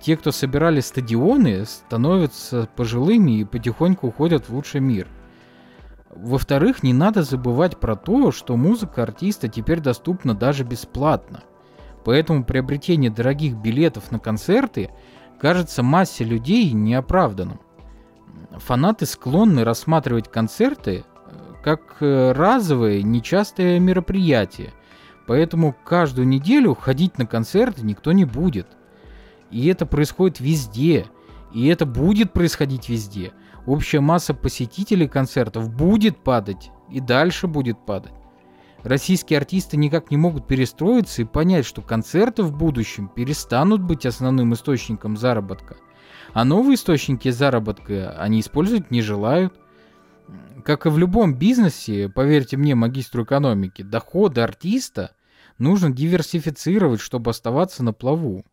те, 0.02 0.16
кто 0.16 0.32
собирали 0.32 0.80
стадионы, 0.80 1.64
становятся 1.64 2.68
пожилыми 2.76 3.38
и 3.38 3.44
потихоньку 3.44 4.08
уходят 4.08 4.48
в 4.48 4.54
лучший 4.54 4.80
мир. 4.80 5.06
Во-вторых, 6.10 6.82
не 6.82 6.92
надо 6.92 7.22
забывать 7.22 7.78
про 7.78 7.96
то, 7.96 8.32
что 8.32 8.56
музыка 8.56 9.04
артиста 9.04 9.48
теперь 9.48 9.80
доступна 9.80 10.34
даже 10.34 10.64
бесплатно. 10.64 11.44
Поэтому 12.04 12.44
приобретение 12.44 13.10
дорогих 13.10 13.54
билетов 13.54 14.10
на 14.10 14.18
концерты 14.18 14.90
кажется 15.40 15.82
массе 15.82 16.24
людей 16.24 16.72
неоправданным. 16.72 17.60
Фанаты 18.56 19.06
склонны 19.06 19.64
рассматривать 19.64 20.30
концерты 20.30 21.04
э, 21.04 21.32
как 21.62 21.96
э, 22.00 22.32
разовое, 22.32 23.02
нечастое 23.02 23.78
мероприятие. 23.78 24.72
Поэтому 25.26 25.74
каждую 25.84 26.26
неделю 26.26 26.74
ходить 26.74 27.18
на 27.18 27.26
концерты 27.26 27.82
никто 27.82 28.10
не 28.10 28.24
будет– 28.24 28.66
и 29.52 29.66
это 29.66 29.86
происходит 29.86 30.40
везде. 30.40 31.06
И 31.52 31.66
это 31.66 31.84
будет 31.84 32.32
происходить 32.32 32.88
везде. 32.88 33.32
Общая 33.66 34.00
масса 34.00 34.34
посетителей 34.34 35.06
концертов 35.06 35.70
будет 35.70 36.16
падать. 36.16 36.70
И 36.90 37.00
дальше 37.00 37.46
будет 37.46 37.84
падать. 37.84 38.12
Российские 38.82 39.38
артисты 39.38 39.76
никак 39.76 40.10
не 40.10 40.16
могут 40.16 40.48
перестроиться 40.48 41.22
и 41.22 41.26
понять, 41.26 41.66
что 41.66 41.82
концерты 41.82 42.42
в 42.42 42.52
будущем 42.52 43.08
перестанут 43.08 43.80
быть 43.80 44.06
основным 44.06 44.54
источником 44.54 45.16
заработка. 45.16 45.76
А 46.32 46.44
новые 46.44 46.74
источники 46.74 47.30
заработка 47.30 48.16
они 48.18 48.40
использовать 48.40 48.90
не 48.90 49.02
желают. 49.02 49.54
Как 50.64 50.86
и 50.86 50.88
в 50.88 50.98
любом 50.98 51.34
бизнесе, 51.34 52.08
поверьте 52.08 52.56
мне, 52.56 52.74
магистру 52.74 53.24
экономики, 53.24 53.82
доходы 53.82 54.40
артиста 54.40 55.14
нужно 55.58 55.90
диверсифицировать, 55.90 57.00
чтобы 57.00 57.30
оставаться 57.30 57.84
на 57.84 57.92
плаву. 57.92 58.44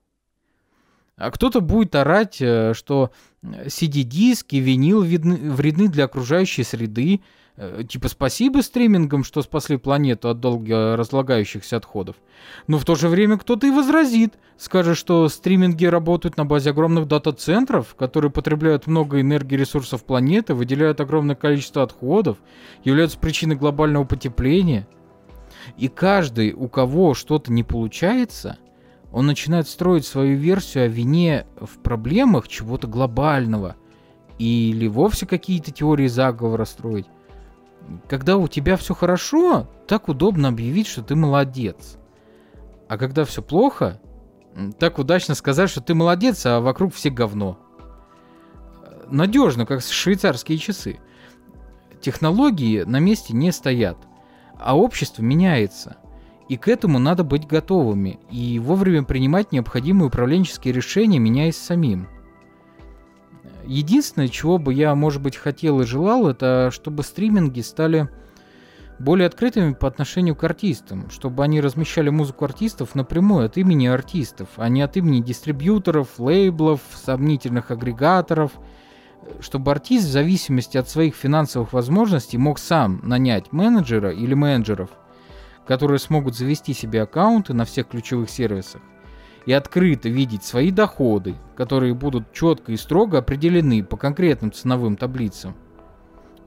А 1.19 1.31
кто-то 1.31 1.59
будет 1.59 1.95
орать, 1.95 2.37
э, 2.39 2.73
что 2.73 3.11
CD-диски, 3.43 4.55
винил 4.55 5.01
видны, 5.01 5.35
вредны 5.51 5.89
для 5.89 6.05
окружающей 6.05 6.63
среды. 6.63 7.19
Э, 7.57 7.83
типа 7.87 8.07
спасибо 8.07 8.61
стримингам, 8.61 9.25
что 9.25 9.41
спасли 9.41 9.75
планету 9.75 10.29
от 10.29 10.39
долго 10.39 10.95
разлагающихся 10.95 11.75
отходов. 11.75 12.15
Но 12.67 12.77
в 12.77 12.85
то 12.85 12.95
же 12.95 13.09
время 13.09 13.37
кто-то 13.37 13.67
и 13.67 13.71
возразит. 13.71 14.35
Скажет, 14.57 14.97
что 14.97 15.27
стриминги 15.27 15.85
работают 15.85 16.37
на 16.37 16.45
базе 16.45 16.69
огромных 16.69 17.05
дата-центров, 17.05 17.95
которые 17.95 18.31
потребляют 18.31 18.87
много 18.87 19.19
энергии 19.19 19.57
ресурсов 19.57 20.05
планеты, 20.05 20.53
выделяют 20.53 21.01
огромное 21.01 21.35
количество 21.35 21.83
отходов, 21.83 22.37
являются 22.85 23.19
причиной 23.19 23.57
глобального 23.57 24.05
потепления. 24.05 24.87
И 25.77 25.89
каждый, 25.89 26.53
у 26.53 26.69
кого 26.69 27.13
что-то 27.13 27.51
не 27.51 27.63
получается– 27.63 28.57
он 29.11 29.25
начинает 29.25 29.67
строить 29.67 30.05
свою 30.05 30.37
версию 30.37 30.85
о 30.85 30.87
вине 30.87 31.45
в 31.59 31.79
проблемах 31.79 32.47
чего-то 32.47 32.87
глобального 32.87 33.75
или 34.37 34.87
вовсе 34.87 35.25
какие-то 35.25 35.71
теории 35.71 36.07
заговора 36.07 36.65
строить. 36.65 37.07
Когда 38.07 38.37
у 38.37 38.47
тебя 38.47 38.77
все 38.77 38.93
хорошо, 38.93 39.67
так 39.87 40.09
удобно 40.09 40.49
объявить, 40.49 40.87
что 40.87 41.01
ты 41.01 41.15
молодец. 41.15 41.97
А 42.87 42.97
когда 42.97 43.25
все 43.25 43.41
плохо, 43.41 43.99
так 44.77 44.99
удачно 44.99 45.33
сказать, 45.33 45.69
что 45.69 45.81
ты 45.81 45.95
молодец, 45.95 46.45
а 46.45 46.59
вокруг 46.59 46.93
все 46.93 47.09
говно. 47.09 47.57
Надежно, 49.09 49.65
как 49.65 49.81
швейцарские 49.81 50.59
часы. 50.59 50.99
Технологии 51.99 52.83
на 52.83 52.99
месте 52.99 53.33
не 53.33 53.51
стоят, 53.51 53.97
а 54.59 54.77
общество 54.77 55.23
меняется– 55.23 55.97
и 56.49 56.57
к 56.57 56.67
этому 56.67 56.97
надо 56.97 57.23
быть 57.23 57.47
готовыми 57.47 58.19
и 58.31 58.59
вовремя 58.59 59.03
принимать 59.03 59.51
необходимые 59.51 60.07
управленческие 60.07 60.73
решения, 60.73 61.19
меняясь 61.19 61.57
самим. 61.57 62.07
Единственное, 63.65 64.29
чего 64.29 64.57
бы 64.57 64.73
я, 64.73 64.95
может 64.95 65.21
быть, 65.21 65.37
хотел 65.37 65.79
и 65.79 65.85
желал, 65.85 66.27
это 66.27 66.71
чтобы 66.73 67.03
стриминги 67.03 67.61
стали 67.61 68.09
более 68.97 69.27
открытыми 69.27 69.73
по 69.73 69.87
отношению 69.87 70.35
к 70.35 70.43
артистам, 70.43 71.11
чтобы 71.11 71.43
они 71.43 71.61
размещали 71.61 72.09
музыку 72.09 72.45
артистов 72.45 72.95
напрямую 72.95 73.45
от 73.45 73.57
имени 73.57 73.85
артистов, 73.85 74.49
а 74.57 74.69
не 74.69 74.81
от 74.81 74.97
имени 74.97 75.21
дистрибьюторов, 75.21 76.19
лейблов, 76.19 76.81
сомнительных 76.95 77.69
агрегаторов, 77.69 78.53
чтобы 79.39 79.69
артист 79.69 80.07
в 80.07 80.11
зависимости 80.11 80.77
от 80.77 80.89
своих 80.89 81.15
финансовых 81.15 81.73
возможностей 81.73 82.39
мог 82.39 82.57
сам 82.57 83.01
нанять 83.03 83.51
менеджера 83.53 84.11
или 84.11 84.33
менеджеров– 84.33 84.89
которые 85.69 85.99
смогут 85.99 86.35
завести 86.35 86.73
себе 86.73 87.03
аккаунты 87.03 87.53
на 87.53 87.63
всех 87.63 87.89
ключевых 87.89 88.31
сервисах 88.31 88.81
и 89.45 89.53
открыто 89.53 90.09
видеть 90.09 90.43
свои 90.43 90.71
доходы, 90.71 91.35
которые 91.55 91.93
будут 91.93 92.33
четко 92.33 92.71
и 92.71 92.75
строго 92.75 93.19
определены 93.19 93.83
по 93.83 93.95
конкретным 93.95 94.51
ценовым 94.51 94.97
таблицам. 94.97 95.55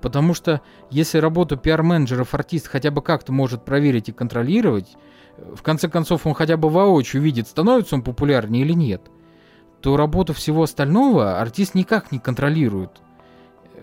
Потому 0.01 0.35
что 0.35 0.61
если 0.91 1.19
работу 1.19 1.57
пиар-менеджеров 1.57 2.35
артист 2.35 2.67
хотя 2.67 2.91
бы 2.91 3.01
как-то 3.01 3.33
может 3.33 3.65
проверить 3.65 4.09
и 4.09 4.13
контролировать, 4.13 4.97
в 5.39 5.63
конце 5.63 5.89
концов 5.89 6.27
он 6.27 6.35
хотя 6.35 6.57
бы 6.57 6.69
воочию 6.69 7.23
видит, 7.23 7.47
становится 7.47 7.95
он 7.95 8.03
популярнее 8.03 8.65
или 8.65 8.73
нет, 8.73 9.03
то 9.83 9.97
работу 9.97 10.33
всего 10.33 10.65
остального 10.65 11.41
артист 11.41 11.77
никак 11.77 12.11
не 12.11 12.19
контролирует. 12.19 13.01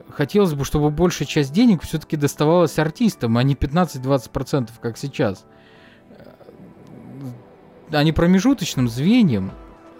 Хотелось 0.10 0.54
бы, 0.54 0.66
чтобы 0.66 0.90
большая 0.90 1.28
часть 1.28 1.54
денег 1.54 1.84
все-таки 1.84 2.18
доставалась 2.18 2.78
артистам, 2.80 3.38
а 3.38 3.44
не 3.44 3.56
15-20%, 3.56 4.70
как 4.82 4.98
сейчас. 4.98 5.46
А 7.92 8.04
не 8.04 8.12
промежуточным 8.12 8.90
звеньям, 8.90 9.52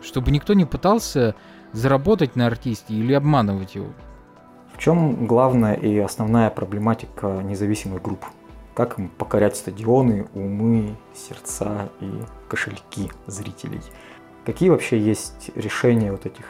чтобы 0.02 0.32
никто 0.32 0.54
не 0.54 0.66
пытался 0.66 1.36
заработать 1.72 2.36
на 2.36 2.48
артисте 2.48 2.94
или 2.94 3.14
обманывать 3.14 3.76
его. 3.76 3.88
В 4.74 4.78
чем 4.78 5.28
главная 5.28 5.74
и 5.74 5.98
основная 5.98 6.50
проблематика 6.50 7.42
независимых 7.44 8.02
групп? 8.02 8.26
Как 8.76 8.98
им 8.98 9.10
покорять 9.10 9.58
стадионы, 9.58 10.28
умы, 10.34 10.96
сердца 11.14 11.90
и 12.00 12.10
кошельки 12.48 13.12
зрителей? 13.28 13.82
Какие 14.46 14.70
вообще 14.70 15.00
есть 15.00 15.52
решения 15.56 16.12
вот 16.12 16.26
этих 16.26 16.46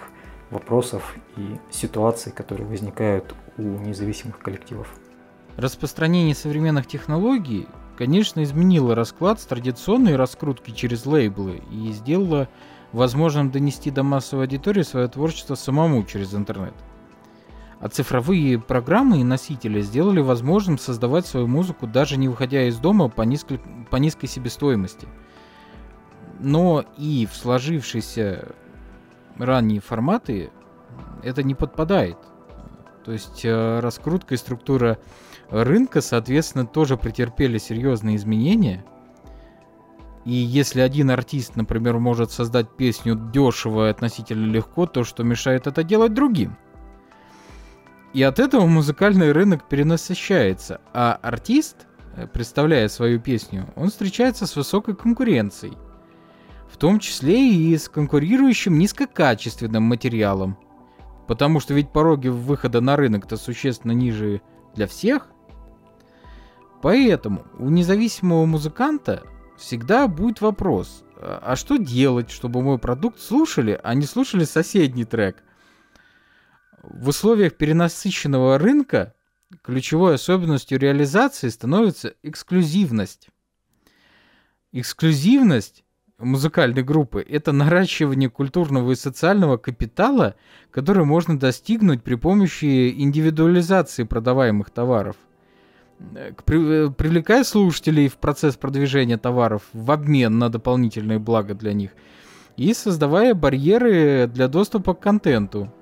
вопросов 0.52 1.16
и 1.38 1.58
ситуаций, 1.72 2.32
которые 2.32 2.68
возникают 2.68 3.36
у 3.60 3.80
независимых 3.80 4.40
коллективов? 4.40 4.94
Распространение 5.58 6.34
современных 6.34 6.88
технологий, 6.88 7.68
конечно, 7.98 8.42
изменило 8.44 8.96
расклад 8.96 9.42
с 9.42 9.46
традиционной 9.46 10.16
раскрутки 10.16 10.72
через 10.72 11.06
лейблы 11.06 11.62
и 11.70 11.92
сделало 11.92 12.48
возможным 12.94 13.52
донести 13.52 13.92
до 13.92 14.04
массовой 14.04 14.46
аудитории 14.46 14.84
свое 14.84 15.08
творчество 15.08 15.56
самому 15.56 16.04
через 16.06 16.34
интернет. 16.34 16.74
А 17.82 17.88
цифровые 17.88 18.60
программы 18.60 19.22
и 19.22 19.24
носители 19.24 19.82
сделали 19.82 20.22
возможным 20.22 20.78
создавать 20.78 21.26
свою 21.26 21.48
музыку 21.48 21.88
даже 21.88 22.18
не 22.18 22.28
выходя 22.28 22.68
из 22.68 22.78
дома 22.78 23.10
по 23.10 23.22
низкой, 23.22 23.62
по 23.90 23.98
низкой 23.98 24.28
себестоимости. 24.28 25.08
Но 26.40 26.84
и 26.98 27.28
в 27.30 27.36
сложившиеся 27.36 28.50
ранние 29.38 29.82
форматы 29.82 30.52
это 31.24 31.44
не 31.44 31.56
подпадает. 31.56 32.18
То 33.10 33.14
есть 33.14 33.44
э, 33.44 33.80
раскрутка 33.80 34.36
и 34.36 34.38
структура 34.38 35.00
рынка, 35.50 36.00
соответственно, 36.00 36.68
тоже 36.68 36.96
претерпели 36.96 37.58
серьезные 37.58 38.18
изменения. 38.18 38.86
И 40.26 40.32
если 40.32 40.82
один 40.82 41.10
артист, 41.10 41.56
например, 41.56 41.98
может 41.98 42.30
создать 42.32 42.70
песню 42.78 43.16
дешево 43.34 43.88
и 43.88 43.90
относительно 43.90 44.46
легко, 44.46 44.86
то 44.86 45.04
что 45.04 45.24
мешает 45.24 45.66
это 45.66 45.84
делать 45.84 46.14
другим– 46.14 46.56
и 48.14 48.22
от 48.22 48.38
этого 48.38 48.68
музыкальный 48.68 49.32
рынок 49.32 49.68
перенасыщается, 49.68 50.80
а 50.94 51.18
артист, 51.24 51.88
э, 52.16 52.28
представляя 52.28 52.88
свою 52.90 53.20
песню, 53.20 53.74
он 53.76 53.90
встречается 53.90 54.46
с 54.46 54.56
высокой 54.56 54.96
конкуренцией. 54.96 55.80
В 56.72 56.78
том 56.78 57.00
числе 57.00 57.52
и 57.52 57.76
с 57.76 57.90
конкурирующим 57.90 58.78
низкокачественным 58.78 59.82
материалом. 59.82 60.60
Потому 61.30 61.60
что 61.60 61.76
ведь 61.76 61.92
пороги 61.92 62.28
выхода 62.28 62.82
на 62.82 62.96
рынок-то 62.96 63.38
существенно 63.38 63.92
ниже 63.92 64.42
для 64.74 64.88
всех. 64.88 65.30
Поэтому 66.82 67.46
у 67.60 67.70
независимого 67.70 68.48
музыканта 68.48 69.22
всегда 69.56 70.08
будет 70.08 70.42
вопрос, 70.42 71.04
а, 71.18 71.40
а 71.46 71.56
что 71.56 71.78
делать, 71.78 72.32
чтобы 72.32 72.64
мой 72.64 72.80
продукт 72.80 73.20
слушали, 73.20 73.80
а 73.84 73.94
не 73.94 74.08
слушали 74.08 74.44
соседний 74.44 75.06
трек? 75.06 75.44
В 76.82 77.10
условиях 77.10 77.58
перенасыщенного 77.58 78.58
рынка 78.58 79.14
ключевой 79.62 80.16
особенностью 80.16 80.80
реализации 80.80 81.50
становится 81.50 82.16
эксклюзивность. 82.24 83.30
Эксклюзивность 84.72 85.84
музыкальной 86.20 86.84
группы– 86.84 87.26
это 87.30 87.52
наращивание 87.52 88.30
культурного 88.30 88.92
и 88.92 88.96
социального 88.96 89.58
капитала, 89.58 90.36
который 90.72 91.06
можно 91.06 91.40
достигнуть 91.40 92.04
при 92.04 92.16
помощи 92.16 92.90
индивидуализации 92.90 94.04
продаваемых 94.04 94.70
товаров. 94.70 95.16
Привлекая 96.46 97.44
слушателей 97.44 98.08
в 98.08 98.18
процесс 98.18 98.56
продвижения 98.56 99.18
товаров 99.18 99.64
в 99.74 99.92
обмен 99.92 100.38
на 100.38 100.50
дополнительные 100.50 101.20
блага 101.20 101.56
для 101.56 101.74
них 101.74 101.92
и 102.56 102.74
создавая 102.74 103.34
барьеры 103.34 104.28
для 104.28 104.48
доступа 104.48 104.94
к 104.94 105.00
контенту– 105.02 105.74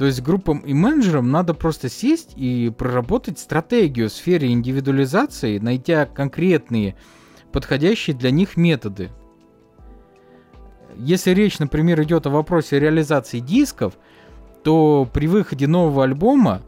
то 0.00 0.06
есть 0.06 0.22
группам 0.22 0.60
и 0.60 0.72
менеджерам 0.72 1.30
надо 1.30 1.52
просто 1.52 1.90
сесть 1.90 2.32
и 2.34 2.72
проработать 2.74 3.38
стратегию 3.38 4.08
в 4.08 4.12
сфере 4.14 4.50
индивидуализации, 4.50 5.58
найдя 5.58 6.06
конкретные, 6.06 6.96
подходящие 7.52 8.16
для 8.16 8.30
них 8.30 8.56
методы. 8.56 9.10
Если 10.96 11.30
речь, 11.32 11.58
например, 11.58 12.02
идет 12.02 12.26
о 12.26 12.30
вопросе 12.30 12.78
реализации 12.78 13.38
дисков, 13.38 13.94
то 14.62 15.08
при 15.12 15.26
выходе 15.26 15.66
нового 15.66 16.04
альбома 16.04 16.62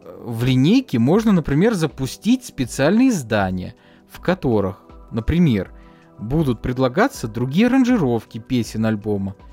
э, 0.00 0.22
в 0.24 0.44
линейке 0.44 0.98
можно, 0.98 1.32
например, 1.32 1.74
запустить 1.74 2.44
специальные 2.44 3.08
издания, 3.08 3.74
в 4.08 4.20
которых, 4.20 4.82
например, 5.10 5.72
будут 6.18 6.62
предлагаться 6.62 7.28
другие 7.28 7.66
аранжировки 7.66 8.38
песен 8.38 8.86
альбома– 8.86 9.34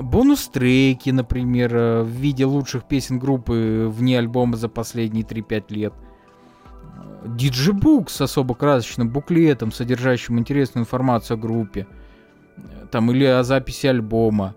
бонус-треки, 0.00 1.10
например, 1.10 1.76
э, 1.76 2.02
в 2.02 2.08
виде 2.08 2.44
лучших 2.44 2.84
песен 2.84 3.18
группы 3.18 3.86
вне 3.88 4.18
альбома 4.18 4.56
за 4.56 4.68
последние 4.68 5.24
3-5 5.24 5.64
лет. 5.68 5.94
Диджибук 7.26 8.10
с 8.10 8.20
особо 8.20 8.54
красочным 8.54 9.10
буклетом, 9.10 9.72
содержащим 9.72 10.38
интересную 10.38 10.82
информацию 10.82 11.36
о 11.36 11.40
группе. 11.40 11.86
Там 12.90 13.10
или 13.10 13.24
о 13.24 13.42
записи 13.42 13.86
альбома. 13.86 14.54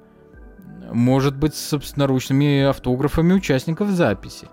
Может 0.92 1.38
быть, 1.38 1.56
с 1.56 1.70
собственноручными 1.70 2.64
автографами 2.64 3.34
участников 3.34 3.90
записи. 3.90 4.48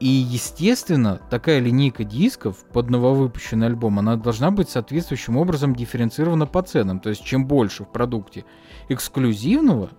И, 0.00 0.08
естественно, 0.08 1.20
такая 1.30 1.60
линейка 1.60 2.02
дисков 2.02 2.64
под 2.72 2.90
нововыпущенный 2.90 3.68
альбом, 3.68 4.00
она 4.00 4.16
должна 4.16 4.50
быть 4.50 4.68
соответствующим 4.68 5.36
образом 5.36 5.76
дифференцирована 5.76 6.46
по 6.46 6.62
ценам. 6.62 6.98
То 6.98 7.10
есть, 7.10 7.22
чем 7.22 7.46
больше 7.46 7.84
в 7.84 7.92
продукте 7.92 8.44
эксклюзивного 8.88 9.90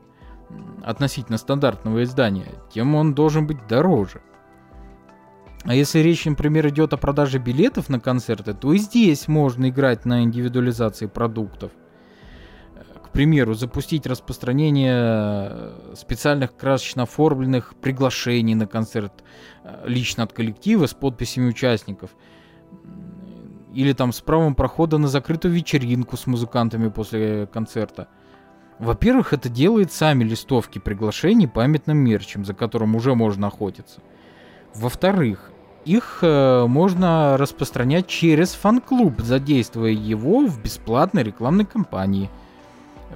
относительно 0.84 1.38
стандартного 1.38 2.04
издания, 2.04 2.52
тем 2.74 2.96
он 2.96 3.13
должен 3.13 3.48
быть 3.48 3.66
дороже. 3.68 4.22
А 5.63 5.73
если 5.76 5.99
речь, 5.99 6.26
например, 6.26 6.67
идет 6.69 6.93
о 6.93 6.97
продаже 6.97 7.39
билетов 7.39 7.89
на 7.89 7.99
концерты, 7.99 8.54
то 8.54 8.73
и 8.73 8.78
здесь 8.78 9.28
можно 9.28 9.69
играть 9.69 10.06
на 10.06 10.23
индивидуализации 10.23 11.06
продуктов 11.06 11.71
примеру, 13.13 13.54
запустить 13.54 14.06
распространение 14.06 14.95
э, 14.95 15.93
специальных 15.95 16.58
красочно 16.58 17.04
оформленных 17.04 17.76
приглашений 17.80 18.56
на 18.56 18.67
концерт 18.67 19.23
э, 19.63 19.84
лично 19.86 20.23
от 20.23 20.34
коллектива 20.34 20.88
с 20.88 20.93
подписями 20.93 21.47
участников. 21.47 22.10
Или 23.73 23.93
там 23.93 24.12
с 24.12 24.21
правом 24.21 24.56
прохода 24.56 24.97
на 24.97 25.08
закрытую 25.08 25.54
вечеринку 25.54 26.17
с 26.17 26.28
музыкантами 26.28 26.89
после 26.89 27.47
концерта. 27.47 28.08
Во-первых, 28.80 29.34
это 29.34 29.47
делает 29.47 29.91
сами 29.91 30.23
листовки 30.23 30.80
приглашений 30.80 31.47
памятным 31.47 31.97
мерчем, 31.97 32.43
за 32.43 32.54
которым 32.54 32.95
уже 32.95 33.15
можно 33.15 33.47
охотиться. 33.47 34.02
Во-вторых, 34.76 35.52
их 35.86 36.19
э, 36.22 36.65
можно 36.67 37.38
распространять 37.38 38.08
через 38.08 38.54
фан-клуб, 38.54 39.22
задействуя 39.22 39.91
его 39.91 40.46
в 40.46 40.62
бесплатной 40.62 41.24
рекламной 41.24 41.65
кампании– 41.65 42.30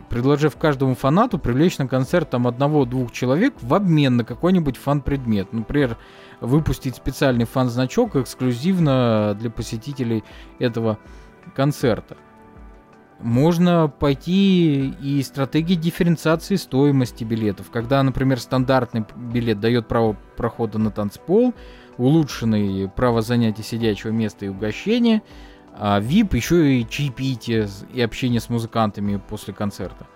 предложив 0.09 0.57
каждому 0.57 0.95
фанату 0.95 1.39
привлечь 1.39 1.77
на 1.77 1.87
концерт 1.87 2.29
там 2.29 2.47
одного-двух 2.47 3.11
человек 3.11 3.53
в 3.61 3.73
обмен 3.73 4.17
на 4.17 4.23
какой-нибудь 4.23 4.77
фан-предмет. 4.77 5.53
Например, 5.53 5.97
выпустить 6.39 6.95
специальный 6.95 7.45
фан-значок 7.45 8.15
эксклюзивно 8.15 9.35
для 9.39 9.49
посетителей 9.49 10.23
этого 10.59 10.97
концерта. 11.55 12.17
Можно 13.19 13.87
пойти 13.87 14.89
и 15.01 15.23
стратегии 15.23 15.73
дифференциации 15.73 16.55
стоимости 16.55 17.23
билетов. 17.23 17.71
Когда, 17.71 18.03
например, 18.03 18.39
стандартный 18.39 19.05
билет 19.15 19.59
дает 19.59 19.87
право 19.87 20.15
прохода 20.35 20.77
на 20.77 20.91
танцпол, 20.91 21.55
улучшенный 21.97 22.89
право 22.89 23.21
занятия 23.21 23.63
сидячего 23.63 24.11
места 24.11 24.45
и 24.45 24.49
угощения– 24.49 25.21
а 25.79 25.99
VIP 25.99 26.35
еще 26.35 26.79
и 26.79 26.87
чаепитие 26.87 27.67
и 27.93 28.01
общение 28.01 28.41
с 28.41 28.49
музыкантами 28.49 29.21
после 29.29 29.53
концерта. 29.53 30.07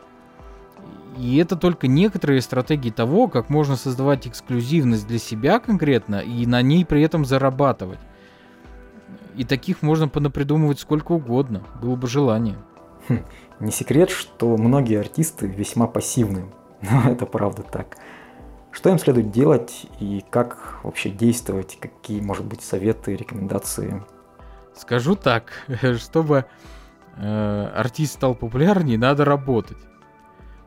И 1.17 1.37
это 1.37 1.55
только 1.55 1.87
некоторые 1.87 2.41
стратегии 2.41 2.89
того, 2.89 3.27
как 3.27 3.49
можно 3.49 3.75
создавать 3.75 4.27
эксклюзивность 4.27 5.07
для 5.07 5.19
себя 5.19 5.59
конкретно 5.59 6.19
и 6.19 6.47
на 6.47 6.61
ней 6.61 6.83
при 6.83 7.03
этом 7.03 7.25
зарабатывать. 7.25 7.99
И 9.35 9.43
таких 9.43 9.81
можно 9.81 10.07
понапридумывать 10.07 10.79
сколько 10.79 11.11
угодно, 11.11 11.61
было 11.81 11.95
бы 11.95 12.07
желание. 12.07 12.57
Хм, 13.07 13.19
не 13.59 13.71
секрет, 13.71 14.09
что 14.09 14.57
многие 14.57 14.99
артисты 14.99 15.47
весьма 15.47 15.85
пассивны, 15.85 16.45
но 16.81 17.11
это 17.11 17.25
правда 17.27 17.61
так. 17.61 17.97
Что 18.71 18.89
им 18.89 18.97
следует 18.97 19.31
делать 19.31 19.85
и 19.99 20.23
как 20.29 20.79
вообще 20.83 21.09
действовать, 21.09 21.77
какие, 21.79 22.21
может 22.21 22.45
быть, 22.45 22.61
советы, 22.61 23.15
рекомендации? 23.15 24.03
Скажу 24.75 25.15
так, 25.15 25.51
чтобы 25.97 26.45
э, 27.17 27.71
артист 27.75 28.13
стал 28.13 28.33
популярнее, 28.33 28.97
надо 28.97 29.25
работать. 29.25 29.77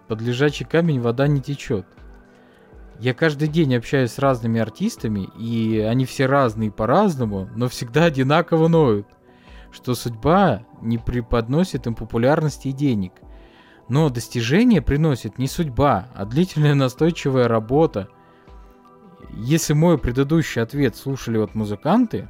Под 0.06 0.20
лежачий 0.20 0.64
камень 0.64 1.00
вода 1.00 1.26
не 1.26 1.40
течет. 1.40 1.86
Я 3.00 3.14
каждый 3.14 3.48
день 3.48 3.74
общаюсь 3.74 4.12
с 4.12 4.18
разными 4.18 4.60
артистами, 4.60 5.28
и 5.38 5.80
они 5.80 6.04
все 6.04 6.26
разные 6.26 6.70
по-разному, 6.70 7.48
но 7.56 7.68
всегда 7.68 8.04
одинаково 8.04 8.68
ноют, 8.68 9.08
что 9.72 9.94
судьба 9.94 10.64
не 10.80 10.98
преподносит 10.98 11.86
им 11.86 11.94
популярности 11.94 12.68
и 12.68 12.72
денег. 12.72 13.12
Но 13.88 14.08
достижение 14.08 14.80
приносит 14.80 15.38
не 15.38 15.46
судьба, 15.46 16.08
а 16.14 16.24
длительная 16.24 16.74
настойчивая 16.74 17.48
работа. 17.48 18.08
Если 19.32 19.74
мой 19.74 19.98
предыдущий 19.98 20.62
ответ 20.62 20.96
слушали 20.96 21.38
вот 21.38 21.54
музыканты, 21.54 22.28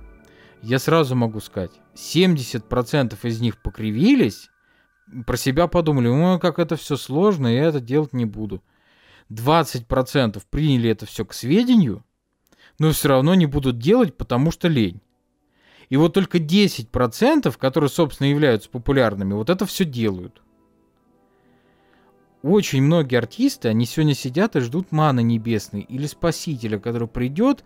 я 0.62 0.78
сразу 0.78 1.14
могу 1.14 1.40
сказать, 1.40 1.72
70% 1.94 3.18
из 3.22 3.40
них 3.40 3.62
покривились, 3.62 4.50
про 5.26 5.36
себя 5.36 5.66
подумали, 5.66 6.08
ой, 6.08 6.40
как 6.40 6.58
это 6.58 6.76
все 6.76 6.96
сложно, 6.96 7.46
я 7.46 7.64
это 7.64 7.80
делать 7.80 8.14
не 8.14 8.24
буду. 8.24 8.62
20% 9.30 10.42
приняли 10.50 10.90
это 10.90 11.06
все 11.06 11.24
к 11.24 11.34
сведению, 11.34 12.04
но 12.78 12.90
все 12.92 13.08
равно 13.08 13.34
не 13.34 13.46
будут 13.46 13.78
делать, 13.78 14.16
потому 14.16 14.50
что 14.50 14.68
лень. 14.68 15.00
И 15.90 15.96
вот 15.96 16.14
только 16.14 16.38
10%, 16.38 17.56
которые, 17.58 17.90
собственно, 17.90 18.28
являются 18.28 18.70
популярными, 18.70 19.34
вот 19.34 19.50
это 19.50 19.66
все 19.66 19.84
делают. 19.84 20.42
Очень 22.44 22.82
многие 22.82 23.16
артисты, 23.16 23.68
они 23.68 23.86
сегодня 23.86 24.12
сидят 24.12 24.54
и 24.54 24.60
ждут 24.60 24.92
маны 24.92 25.22
небесной 25.22 25.80
или 25.80 26.06
спасителя, 26.06 26.78
который 26.78 27.08
придет 27.08 27.64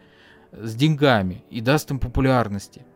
с 0.53 0.77
деньгами 0.77 1.43
и 1.51 1.61
даст 1.61 1.91
им 1.91 1.99
популярности. 1.99 2.87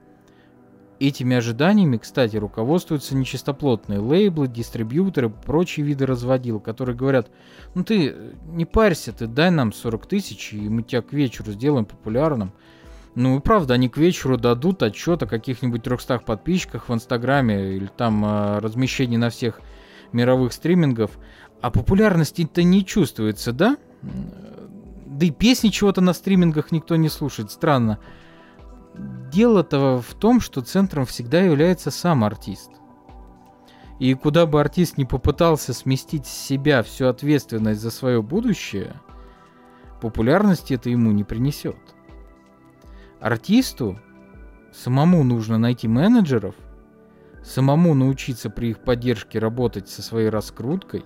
Этими 1.01 1.35
ожиданиями, 1.35 1.97
кстати, 1.97 2.37
руководствуются 2.37 3.16
нечистоплотные 3.16 3.99
лейблы, 3.99 4.47
дистрибьюторы, 4.47 5.29
прочие 5.29 5.85
виды 5.85 6.07
разводил, 6.07 6.61
которые 6.61 6.95
говорят, 6.95 7.33
ну 7.75 7.83
ты 7.83 8.14
не 8.47 8.64
парься, 8.64 9.12
ты 9.12 9.27
дай 9.27 9.51
нам 9.51 9.73
40 9.73 10.07
тысяч, 10.07 10.53
и 10.53 10.68
мы 10.68 10.85
тебя 10.85 11.03
к 11.03 11.12
вечеру 11.12 11.51
сделаем 11.51 11.85
популярным. 11.85 12.53
Ну 13.16 13.38
и 13.38 13.40
правда, 13.40 13.75
они 13.75 13.88
к 13.88 13.97
вечеру 13.97 14.37
дадут 14.37 14.85
отчет 14.85 15.25
о 15.25 15.27
каких-нибудь 15.27 15.83
300 15.83 16.21
подписчиках 16.21 16.88
в 16.88 16.95
Инстаграме 16.95 17.73
или 17.73 17.90
там 17.97 18.25
э, 18.25 18.59
размещении 18.61 19.16
на 19.16 19.31
всех 19.31 19.61
мировых 20.12 20.53
стримингов, 20.53 21.18
а 21.62 21.70
популярности-то 21.70 22.64
не 22.64 22.85
чувствуется, 22.85 23.53
да? 23.53 23.77
Да 25.07 25.27
и 25.27 25.31
песни 25.31 25.68
чего-то 25.68 26.01
на 26.01 26.12
стримингах 26.12 26.72
никто 26.72 26.96
не 26.96 27.09
слушает, 27.09 27.53
странно. 27.53 28.01
Дело-то 29.31 30.03
в 30.03 30.14
том, 30.14 30.40
что 30.40 30.61
центром 30.61 31.07
всегда 31.07 31.40
является 31.40 31.92
сам 31.92 32.25
артист. 32.25 32.70
И 34.01 34.14
куда 34.14 34.46
бы 34.46 34.61
артист 34.61 34.98
не 34.98 35.05
попытался 35.05 35.72
сместить 35.72 36.27
с 36.27 36.33
себя 36.33 36.83
всю 36.83 37.07
ответственность 37.07 37.81
за 37.81 37.92
свое 37.92 38.20
будущее, 38.22 38.94
популярности 40.01 40.75
это 40.75 40.90
ему 40.90 41.12
не 41.12 41.22
принесет. 41.22 41.79
Артисту 43.20 44.01
самому 44.72 45.22
нужно 45.22 45.59
найти 45.59 45.87
менеджеров, 45.87 46.57
самому 47.44 47.94
научиться 47.94 48.51
при 48.51 48.70
их 48.70 48.83
поддержке 48.83 49.38
работать 49.38 49.88
со 49.88 50.03
своей 50.03 50.29
раскруткой 50.29 51.05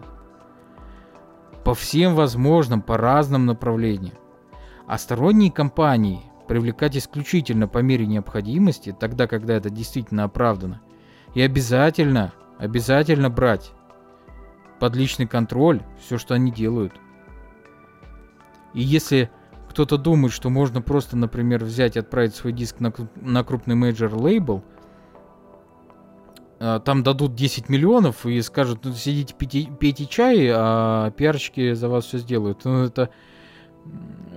по 1.67 1.75
всем 1.75 2.15
возможным, 2.15 2.81
по 2.81 2.97
разным 2.97 3.45
направлениям. 3.45 4.15
А 4.87 4.99
сторонние 4.99 5.51
компании 5.51 6.23
привлекать 6.47 6.97
исключительно 6.97 7.67
по 7.67 7.79
мере 7.79 8.07
необходимости, 8.07 8.97
тогда, 8.97 9.27
когда 9.27 9.55
это 9.55 9.69
действительно 9.69 10.23
оправдано. 10.23 10.81
И 11.35 11.43
обязательно, 11.43 12.33
обязательно 12.59 13.31
брать 13.31 13.73
под 14.79 14.95
личный 14.95 15.27
контроль 15.27 15.83
все, 15.99 16.19
что 16.19 16.35
они 16.35 16.53
делают. 16.53 16.93
И 18.73 18.81
если 18.81 19.29
кто-то 19.69 19.99
думает, 19.99 20.33
что 20.33 20.51
можно 20.51 20.81
просто, 20.81 21.17
например, 21.17 21.65
взять 21.65 21.97
и 21.97 21.99
отправить 21.99 22.37
свой 22.37 22.53
диск 22.53 22.79
на, 22.79 22.93
на 23.17 23.43
крупный 23.43 23.75
major 23.75 24.15
label, 24.15 24.63
там 26.59 27.03
дадут 27.03 27.35
10 27.35 27.69
миллионов 27.69 28.27
и 28.27 28.41
скажут, 28.43 28.81
ну 28.85 28.93
сидите 28.93 29.35
пейте, 29.35 29.69
пейте 29.79 30.07
чай, 30.07 30.49
а 30.53 31.11
пиарщики 31.11 31.75
за 31.75 31.89
вас 31.89 32.07
все 32.07 32.19
сделают. 32.19 32.65
Ну 32.65 32.85
это 32.85 33.11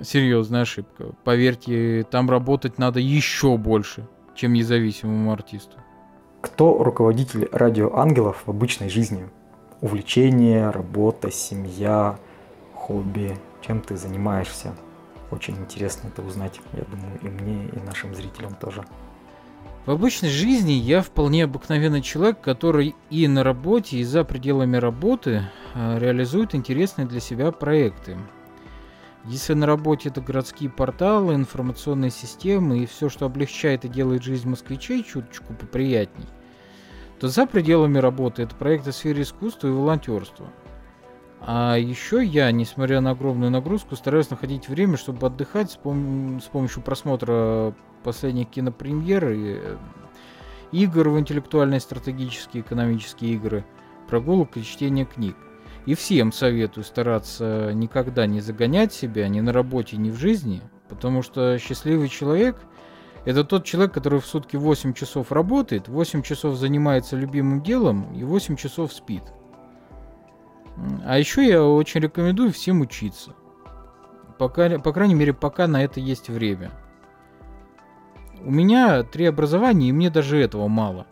серьезная 0.03 0.61
ошибка. 0.61 1.11
Поверьте, 1.23 2.05
там 2.09 2.29
работать 2.29 2.77
надо 2.77 2.99
еще 2.99 3.57
больше, 3.57 4.07
чем 4.35 4.53
независимому 4.53 5.31
артисту. 5.31 5.77
Кто 6.41 6.83
руководитель 6.83 7.49
радиоангелов 7.51 8.43
в 8.45 8.49
обычной 8.49 8.89
жизни? 8.89 9.29
Увлечение, 9.81 10.69
работа, 10.69 11.31
семья, 11.31 12.17
хобби, 12.73 13.37
чем 13.61 13.81
ты 13.81 13.97
занимаешься? 13.97 14.73
Очень 15.31 15.57
интересно 15.57 16.07
это 16.07 16.21
узнать, 16.21 16.59
я 16.73 16.83
думаю, 16.83 17.19
и 17.21 17.27
мне, 17.27 17.67
и 17.67 17.79
нашим 17.85 18.15
зрителям 18.15 18.55
тоже. 18.55 18.85
В 19.89 19.93
обычной 19.93 20.29
жизни 20.29 20.73
я 20.73 21.01
вполне 21.01 21.45
обыкновенный 21.45 22.03
человек, 22.03 22.41
который 22.41 22.95
и 23.09 23.27
на 23.27 23.43
работе, 23.43 23.97
и 23.97 24.03
за 24.03 24.23
пределами 24.23 24.77
работы 24.77 25.49
э, 25.73 25.97
реализует 25.97 26.53
интересные 26.53 27.07
для 27.07 27.19
себя 27.19 27.51
проекты. 27.51 28.15
Если 29.25 29.55
на 29.55 29.65
работе 29.65 30.09
это 30.09 30.21
городские 30.21 30.69
порталы, 30.69 31.33
информационные 31.33 32.11
системы 32.11 32.83
и 32.83 32.85
все, 32.85 33.09
что 33.09 33.25
облегчает 33.25 33.83
и 33.83 33.89
делает 33.89 34.21
жизнь 34.21 34.47
москвичей 34.47 35.03
чуточку 35.03 35.55
поприятней, 35.55 36.27
то 37.19 37.27
за 37.27 37.47
пределами 37.47 37.97
работы 37.97 38.43
это 38.43 38.53
проекты 38.53 38.91
в 38.91 38.95
сфере 38.95 39.23
искусства 39.23 39.69
и 39.69 39.71
волонтерства– 39.71 40.53
а 41.41 41.77
еще 41.77 42.23
я, 42.23 42.51
несмотря 42.51 42.99
на 43.01 43.11
огромную 43.11 43.51
нагрузку, 43.51 43.95
стараюсь 43.95 44.29
находить 44.29 44.67
время, 44.67 44.97
чтобы 44.97 45.27
отдыхать 45.27 45.71
с, 45.71 45.77
пом- 45.77 46.41
с 46.41 46.45
помощью 46.45 46.83
просмотра 46.83 47.73
последних 48.03 48.49
кинопремьер 48.49 49.29
и 49.29 49.55
э, 49.57 49.77
игр 50.71 51.09
в 51.09 51.19
интеллектуальные, 51.19 51.79
стратегические, 51.79 52.61
экономические 52.61 53.33
игры, 53.33 53.65
прогулок 54.07 54.57
и 54.57 54.63
чтения 54.63 55.05
книг. 55.05 55.35
И 55.85 55.95
всем 55.95 56.33
советую 56.33 56.83
стараться 56.83 57.71
никогда 57.73 58.25
не 58.27 58.41
загонять 58.41 58.93
себя 58.93 59.27
ни 59.29 59.39
на 59.39 59.53
работе, 59.53 59.97
ни 59.97 60.11
в 60.11 60.17
жизни, 60.17 60.61
потому 60.89 61.21
что 61.21 61.57
счастливый 61.57 62.09
человек– 62.09 62.57
это 63.25 63.43
тот 63.45 63.63
человек, 63.63 63.93
который 63.93 64.19
в 64.19 64.25
сутки 64.25 64.57
8 64.57 64.93
часов 64.93 65.31
работает, 65.31 65.87
8 65.87 66.21
часов 66.21 66.57
занимается 66.57 67.15
любимым 67.15 67.63
делом 67.63 68.13
и 68.13 68.23
8 68.23 68.57
часов 68.57 68.91
спит– 68.91 69.23
а 71.05 71.17
еще 71.17 71.47
я 71.47 71.63
очень 71.63 72.01
рекомендую 72.01 72.51
всем 72.51 72.81
учиться. 72.81 73.35
Пока, 74.37 74.79
по 74.79 74.93
крайней 74.93 75.15
мере, 75.15 75.33
пока 75.33 75.67
на 75.67 75.83
это 75.83 75.99
есть 75.99 76.29
время. 76.29 76.71
У 78.41 78.51
меня 78.51 79.03
три 79.03 79.25
образования, 79.25 79.89
и 79.89 79.93
мне 79.93 80.09
даже 80.09 80.39
этого 80.39 80.67
мало. 80.67 81.07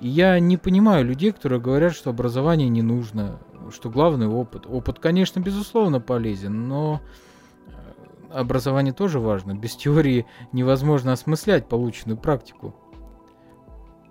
И 0.00 0.08
я 0.08 0.40
не 0.40 0.56
понимаю 0.56 1.04
людей, 1.04 1.32
которые 1.32 1.60
говорят, 1.60 1.94
что 1.94 2.10
образование 2.10 2.68
не 2.68 2.82
нужно, 2.82 3.38
что 3.70 3.88
главный 3.88 4.26
опыт. 4.26 4.66
Опыт, 4.66 4.98
конечно, 4.98 5.40
безусловно 5.40 6.00
полезен, 6.00 6.66
но 6.66 7.00
э, 7.66 7.70
образование 8.32 8.92
тоже 8.92 9.20
важно. 9.20 9.54
Без 9.54 9.76
теории 9.76 10.26
невозможно 10.52 11.12
осмыслять 11.12 11.68
полученную 11.68 12.18
практику 12.18 12.74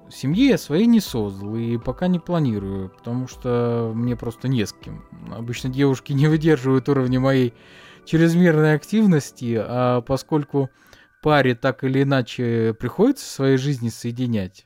семьи 0.09 0.49
я 0.49 0.57
своей 0.57 0.85
не 0.85 0.99
создал 0.99 1.55
и 1.55 1.77
пока 1.77 2.07
не 2.07 2.19
планирую, 2.19 2.89
потому 2.89 3.27
что 3.27 3.91
мне 3.93 4.15
просто 4.15 4.47
не 4.47 4.65
с 4.65 4.73
кем. 4.73 5.05
Обычно 5.31 5.69
девушки 5.69 6.13
не 6.13 6.27
выдерживают 6.27 6.89
уровня 6.89 7.19
моей 7.19 7.53
чрезмерной 8.05 8.75
активности, 8.75 9.57
а 9.59 10.01
поскольку 10.01 10.69
паре 11.21 11.55
так 11.55 11.83
или 11.83 12.03
иначе 12.03 12.75
приходится 12.79 13.25
в 13.25 13.29
своей 13.29 13.57
жизни 13.57 13.89
соединять, 13.89 14.63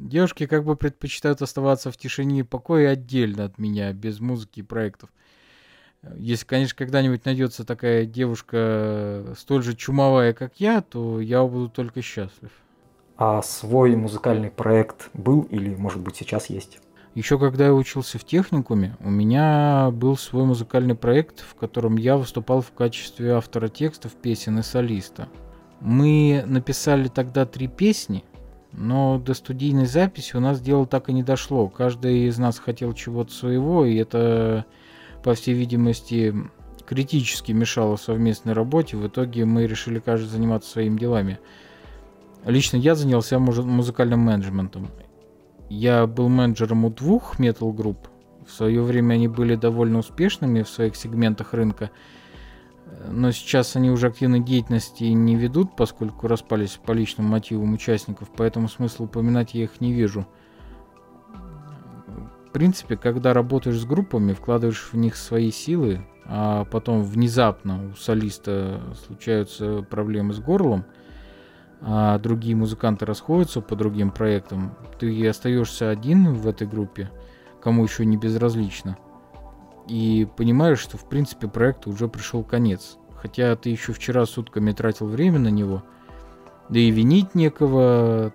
девушки 0.00 0.46
как 0.46 0.64
бы 0.64 0.76
предпочитают 0.76 1.42
оставаться 1.42 1.90
в 1.90 1.96
тишине 1.96 2.40
и 2.40 2.44
покое 2.44 2.88
отдельно 2.88 3.44
от 3.44 3.58
меня, 3.58 3.92
без 3.92 4.20
музыки 4.20 4.60
и 4.60 4.62
проектов. 4.62 5.10
Если, 6.16 6.44
конечно, 6.44 6.76
когда-нибудь 6.76 7.24
найдется 7.24 7.64
такая 7.64 8.04
девушка 8.04 9.34
столь 9.38 9.62
же 9.62 9.74
чумовая, 9.74 10.32
как 10.34 10.60
я, 10.60 10.82
то 10.82 11.20
я 11.20 11.42
буду 11.42 11.68
только 11.70 12.02
счастлив. 12.02 12.50
А 13.16 13.42
свой 13.42 13.94
музыкальный 13.94 14.50
проект 14.50 15.10
был 15.14 15.42
или, 15.42 15.74
может 15.74 16.00
быть, 16.00 16.16
сейчас 16.16 16.46
есть? 16.50 16.80
Еще 17.14 17.38
когда 17.38 17.66
я 17.66 17.74
учился 17.74 18.18
в 18.18 18.24
техникуме, 18.24 18.96
у 18.98 19.08
меня 19.08 19.90
был 19.92 20.16
свой 20.16 20.44
музыкальный 20.44 20.96
проект, 20.96 21.40
в 21.40 21.54
котором 21.54 21.96
я 21.96 22.16
выступал 22.16 22.60
в 22.60 22.72
качестве 22.72 23.34
автора 23.34 23.68
текстов, 23.68 24.12
песен 24.14 24.58
и 24.58 24.62
солиста. 24.62 25.28
Мы 25.80 26.42
написали 26.44 27.06
тогда 27.06 27.46
три 27.46 27.68
песни, 27.68 28.24
но 28.72 29.18
до 29.20 29.34
студийной 29.34 29.86
записи 29.86 30.34
у 30.34 30.40
нас 30.40 30.60
дело 30.60 30.86
так 30.86 31.08
и 31.08 31.12
не 31.12 31.22
дошло. 31.22 31.68
Каждый 31.68 32.26
из 32.26 32.38
нас 32.38 32.58
хотел 32.58 32.92
чего-то 32.94 33.32
своего, 33.32 33.84
и 33.84 33.94
это, 33.94 34.64
по 35.22 35.34
всей 35.34 35.54
видимости, 35.54 36.34
критически 36.84 37.52
мешало 37.52 37.94
совместной 37.94 38.54
работе. 38.54 38.96
В 38.96 39.06
итоге 39.06 39.44
мы 39.44 39.68
решили 39.68 40.00
каждый 40.00 40.26
заниматься 40.26 40.68
своими 40.68 40.98
делами. 40.98 41.38
Лично 42.44 42.76
я 42.76 42.94
занялся 42.94 43.38
музыкальным 43.38 44.20
менеджментом. 44.20 44.90
Я 45.70 46.06
был 46.06 46.28
менеджером 46.28 46.84
у 46.84 46.90
двух 46.90 47.38
метал 47.38 47.72
групп. 47.72 48.08
В 48.46 48.50
свое 48.50 48.82
время 48.82 49.14
они 49.14 49.28
были 49.28 49.54
довольно 49.54 49.98
успешными 49.98 50.62
в 50.62 50.68
своих 50.68 50.94
сегментах 50.94 51.54
рынка. 51.54 51.90
Но 53.08 53.32
сейчас 53.32 53.76
они 53.76 53.90
уже 53.90 54.08
активной 54.08 54.40
деятельности 54.40 55.04
не 55.04 55.36
ведут, 55.36 55.74
поскольку 55.74 56.28
распались 56.28 56.78
по 56.84 56.92
личным 56.92 57.26
мотивам 57.26 57.72
участников, 57.72 58.28
поэтому 58.36 58.68
смысла 58.68 59.04
упоминать 59.04 59.54
я 59.54 59.64
их 59.64 59.80
не 59.80 59.94
вижу. 59.94 60.26
В 62.46 62.50
принципе, 62.52 62.96
когда 62.96 63.32
работаешь 63.32 63.80
с 63.80 63.84
группами, 63.84 64.32
вкладываешь 64.32 64.90
в 64.92 64.96
них 64.96 65.16
свои 65.16 65.50
силы, 65.50 66.06
а 66.26 66.66
потом 66.66 67.02
внезапно 67.02 67.88
у 67.88 67.96
солиста 67.96 68.80
случаются 69.06 69.82
проблемы 69.82 70.34
с 70.34 70.40
горлом– 70.40 70.84
а 71.86 72.18
другие 72.18 72.56
музыканты 72.56 73.04
расходятся 73.04 73.60
по 73.60 73.76
другим 73.76 74.10
проектам, 74.10 74.74
ты 74.98 75.28
остаешься 75.28 75.90
один 75.90 76.32
в 76.32 76.48
этой 76.48 76.66
группе, 76.66 77.10
кому 77.62 77.84
еще 77.84 78.06
не 78.06 78.16
безразлично. 78.16 78.96
И 79.86 80.26
понимаешь, 80.38 80.78
что 80.78 80.96
в 80.96 81.06
принципе 81.06 81.46
проекту 81.46 81.90
уже 81.90 82.08
пришел 82.08 82.42
конец. 82.42 82.96
Хотя 83.16 83.54
ты 83.56 83.68
еще 83.68 83.92
вчера 83.92 84.24
сутками 84.24 84.72
тратил 84.72 85.06
время 85.06 85.38
на 85.38 85.48
него. 85.48 85.82
Да 86.70 86.78
и 86.78 86.90
винить 86.90 87.34
некого. 87.34 88.32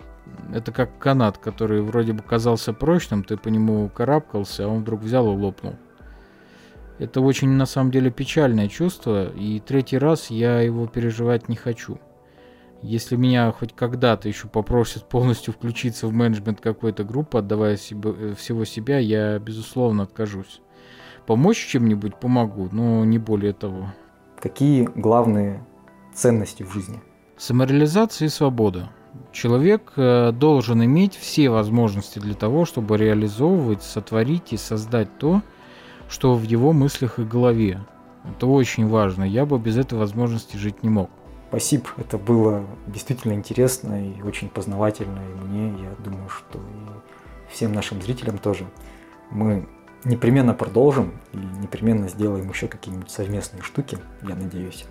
Это 0.54 0.70
как 0.70 0.98
канат, 0.98 1.38
который 1.38 1.82
вроде 1.82 2.12
бы 2.12 2.22
казался 2.22 2.72
прочным, 2.72 3.24
ты 3.24 3.36
по 3.36 3.48
нему 3.48 3.88
карабкался, 3.88 4.66
а 4.66 4.68
он 4.68 4.82
вдруг 4.82 5.00
взял 5.00 5.26
и 5.26 5.36
лопнул. 5.36 5.74
Это 7.00 7.20
очень 7.20 7.48
на 7.48 7.66
самом 7.66 7.90
деле 7.90 8.12
печальное 8.12 8.68
чувство, 8.68 9.28
и 9.28 9.58
третий 9.58 9.98
раз 9.98 10.30
я 10.30 10.60
его 10.60 10.86
переживать 10.86 11.48
не 11.48 11.56
хочу. 11.56 11.98
Если 12.82 13.16
меня 13.16 13.52
хоть 13.52 13.74
когда-то 13.74 14.28
еще 14.28 14.48
попросят 14.48 15.06
полностью 15.08 15.52
включиться 15.52 16.06
в 16.06 16.12
менеджмент 16.12 16.60
какой-то 16.60 17.04
группы, 17.04 17.38
отдавая 17.38 17.76
себе, 17.76 18.10
э, 18.10 18.34
всего 18.34 18.64
себя, 18.64 18.98
я, 18.98 19.38
безусловно, 19.38 20.04
откажусь. 20.04 20.62
Помочь 21.26 21.66
чем-нибудь 21.66 22.16
помогу, 22.16 22.68
но 22.72 23.04
не 23.04 23.18
более 23.18 23.52
того. 23.52 23.92
Какие 24.40 24.84
главные 24.94 25.62
ценности 26.14 26.62
в 26.62 26.72
жизни? 26.72 27.00
Самореализация 27.36 28.26
и 28.26 28.30
свобода. 28.30 28.90
Человек 29.30 29.92
э, 29.96 30.32
должен 30.32 30.82
иметь 30.82 31.14
все 31.14 31.50
возможности 31.50 32.18
для 32.18 32.34
того, 32.34 32.64
чтобы 32.64 32.96
реализовывать, 32.96 33.82
сотворить 33.82 34.54
и 34.54 34.56
создать 34.56 35.18
то, 35.18 35.42
что 36.08 36.34
в 36.34 36.42
его 36.44 36.72
мыслях 36.72 37.18
и 37.18 37.24
голове. 37.24 37.80
Это 38.24 38.46
очень 38.46 38.88
важно. 38.88 39.24
Я 39.24 39.44
бы 39.44 39.58
без 39.58 39.76
этой 39.76 39.98
возможности 39.98 40.56
жить 40.56 40.82
не 40.82 40.88
мог. 40.88 41.10
Спасибо, 41.50 41.86
это 41.96 42.16
было 42.16 42.64
действительно 42.86 43.32
интересно 43.32 44.08
и 44.08 44.22
очень 44.22 44.48
познавательно, 44.48 45.18
и 45.18 45.44
мне, 45.44 45.82
я 45.82 45.90
думаю, 45.98 46.28
что 46.28 46.60
и 46.60 47.52
всем 47.52 47.72
нашим 47.72 48.00
зрителям 48.00 48.38
тоже. 48.38 48.66
Мы 49.30 49.68
непременно 50.04 50.54
продолжим 50.54 51.20
и 51.32 51.38
непременно 51.38 52.08
сделаем 52.08 52.48
еще 52.48 52.68
какие-нибудь 52.68 53.10
совместные 53.10 53.64
штуки, 53.64 53.98
я 54.22 54.36
надеюсь. 54.36 54.86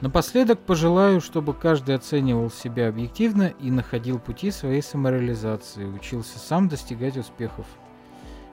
Напоследок 0.00 0.60
пожелаю, 0.60 1.20
чтобы 1.20 1.52
каждый 1.52 1.96
оценивал 1.96 2.48
себя 2.48 2.88
объективно 2.88 3.52
и 3.58 3.68
находил 3.68 4.20
пути 4.20 4.52
своей 4.52 4.82
самореализации, 4.82 5.84
учился 5.84 6.38
сам 6.38 6.68
достигать 6.68 7.16
успехов. 7.16 7.66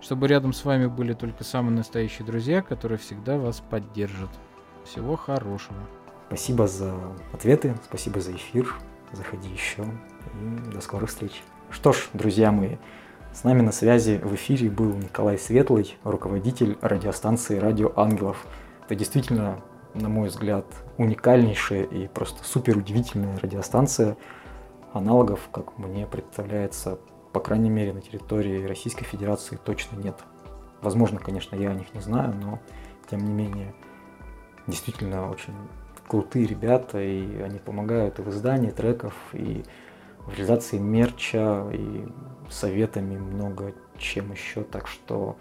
Чтобы 0.02 0.28
рядом 0.28 0.52
с 0.52 0.66
вами 0.66 0.88
были 0.88 1.14
только 1.14 1.44
самые 1.44 1.78
настоящие 1.78 2.26
друзья, 2.26 2.64
которые 2.64 2.98
всегда 2.98 3.38
вас 3.38 3.62
поддержат. 3.70 4.32
Всего 4.84 5.16
хорошего. 5.16 5.78
Спасибо 6.28 6.68
за 6.68 6.94
ответы, 7.34 7.76
спасибо 7.86 8.20
за 8.20 8.32
эфир. 8.36 8.74
Заходи 9.12 9.50
еще 9.50 9.84
и 10.34 10.72
до 10.72 10.82
скорых 10.82 11.10
встреч. 11.10 11.44
Что 11.70 11.94
ж, 11.94 12.10
друзья 12.14 12.52
мои, 12.52 12.78
с 13.34 13.44
нами 13.44 13.62
на 13.62 13.72
связи 13.72 14.20
в 14.24 14.34
эфире 14.36 14.70
был 14.70 14.94
Николай 14.94 15.38
Светлый, 15.38 15.98
руководитель 16.04 16.78
радиостанции 16.82 17.60
«Радио 17.60 17.92
Ангелов». 17.96 18.46
Это 18.86 18.96
действительно, 18.96 19.62
на 19.94 20.10
мой 20.10 20.30
взгляд, 20.30 20.66
уникальнейшая 20.98 21.84
и 21.84 22.08
просто 22.08 22.44
супер 22.44 22.78
удивительная 22.78 23.38
радиостанция. 23.40 24.18
Аналогов, 24.94 25.50
как 25.52 25.78
мне 25.78 26.08
представляется, 26.08 26.98
по 27.34 27.40
крайней 27.40 27.70
мере, 27.70 27.94
на 27.94 28.02
территории 28.02 28.66
Российской 28.66 29.06
Федерации 29.06 29.60
точно 29.64 29.98
нет. 29.98 30.16
Возможно, 30.82 31.20
конечно, 31.20 31.56
я 31.56 31.72
о 31.72 31.74
них 31.74 31.94
не 31.94 32.02
знаю, 32.02 32.34
но 32.42 32.60
тем 33.10 33.24
не 33.26 33.34
менее, 33.34 33.76
действительно 34.68 35.30
очень 35.30 35.54
крутые 36.08 36.46
ребята, 36.46 37.02
и 37.02 37.42
они 37.42 37.60
помогают 37.60 38.20
и 38.20 38.22
в 38.22 38.30
издании 38.30 38.70
треков, 38.70 39.14
и 39.34 39.64
в 40.20 40.32
реализации 40.32 40.78
мерча, 40.78 41.70
и 41.72 42.08
советами 42.50 43.18
много 43.18 43.74
чем 43.98 44.32
еще. 44.32 44.64
Так 44.64 44.88
что 44.88 45.38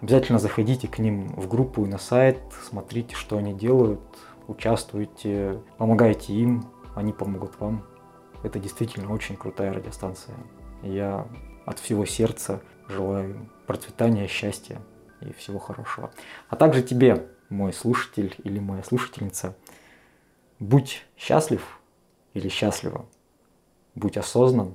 обязательно 0.00 0.38
заходите 0.38 0.88
к 0.88 0.98
ним 0.98 1.28
в 1.28 1.48
группу 1.48 1.84
и 1.84 1.88
на 1.88 1.98
сайт, 1.98 2.38
смотрите, 2.68 3.14
что 3.14 3.38
они 3.38 3.54
делают, 3.54 4.00
участвуйте, 4.46 5.60
помогайте 5.78 6.32
им, 6.32 6.66
они 6.94 7.12
помогут 7.12 7.58
вам. 7.58 7.84
Это 8.42 8.58
действительно 8.58 9.12
очень 9.12 9.36
крутая 9.36 9.72
радиостанция. 9.72 10.36
Я 10.82 11.26
от 11.64 11.78
всего 11.78 12.04
сердца 12.04 12.60
желаю 12.88 13.48
процветания, 13.66 14.26
счастья 14.26 14.78
и 15.22 15.32
всего 15.32 15.58
хорошего. 15.58 16.10
А 16.50 16.56
также 16.56 16.82
тебе, 16.82 17.26
мой 17.48 17.72
слушатель 17.72 18.34
или 18.44 18.58
моя 18.58 18.82
слушательница, 18.82 19.56
Будь 20.64 21.04
счастлив 21.18 21.78
или 22.32 22.48
счастлива. 22.48 23.04
Будь 23.94 24.16
осознан, 24.16 24.72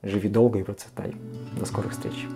живи 0.00 0.28
долго 0.28 0.60
и 0.60 0.62
процветай. 0.62 1.16
До 1.58 1.66
скорых 1.66 1.90
встреч. 1.90 2.28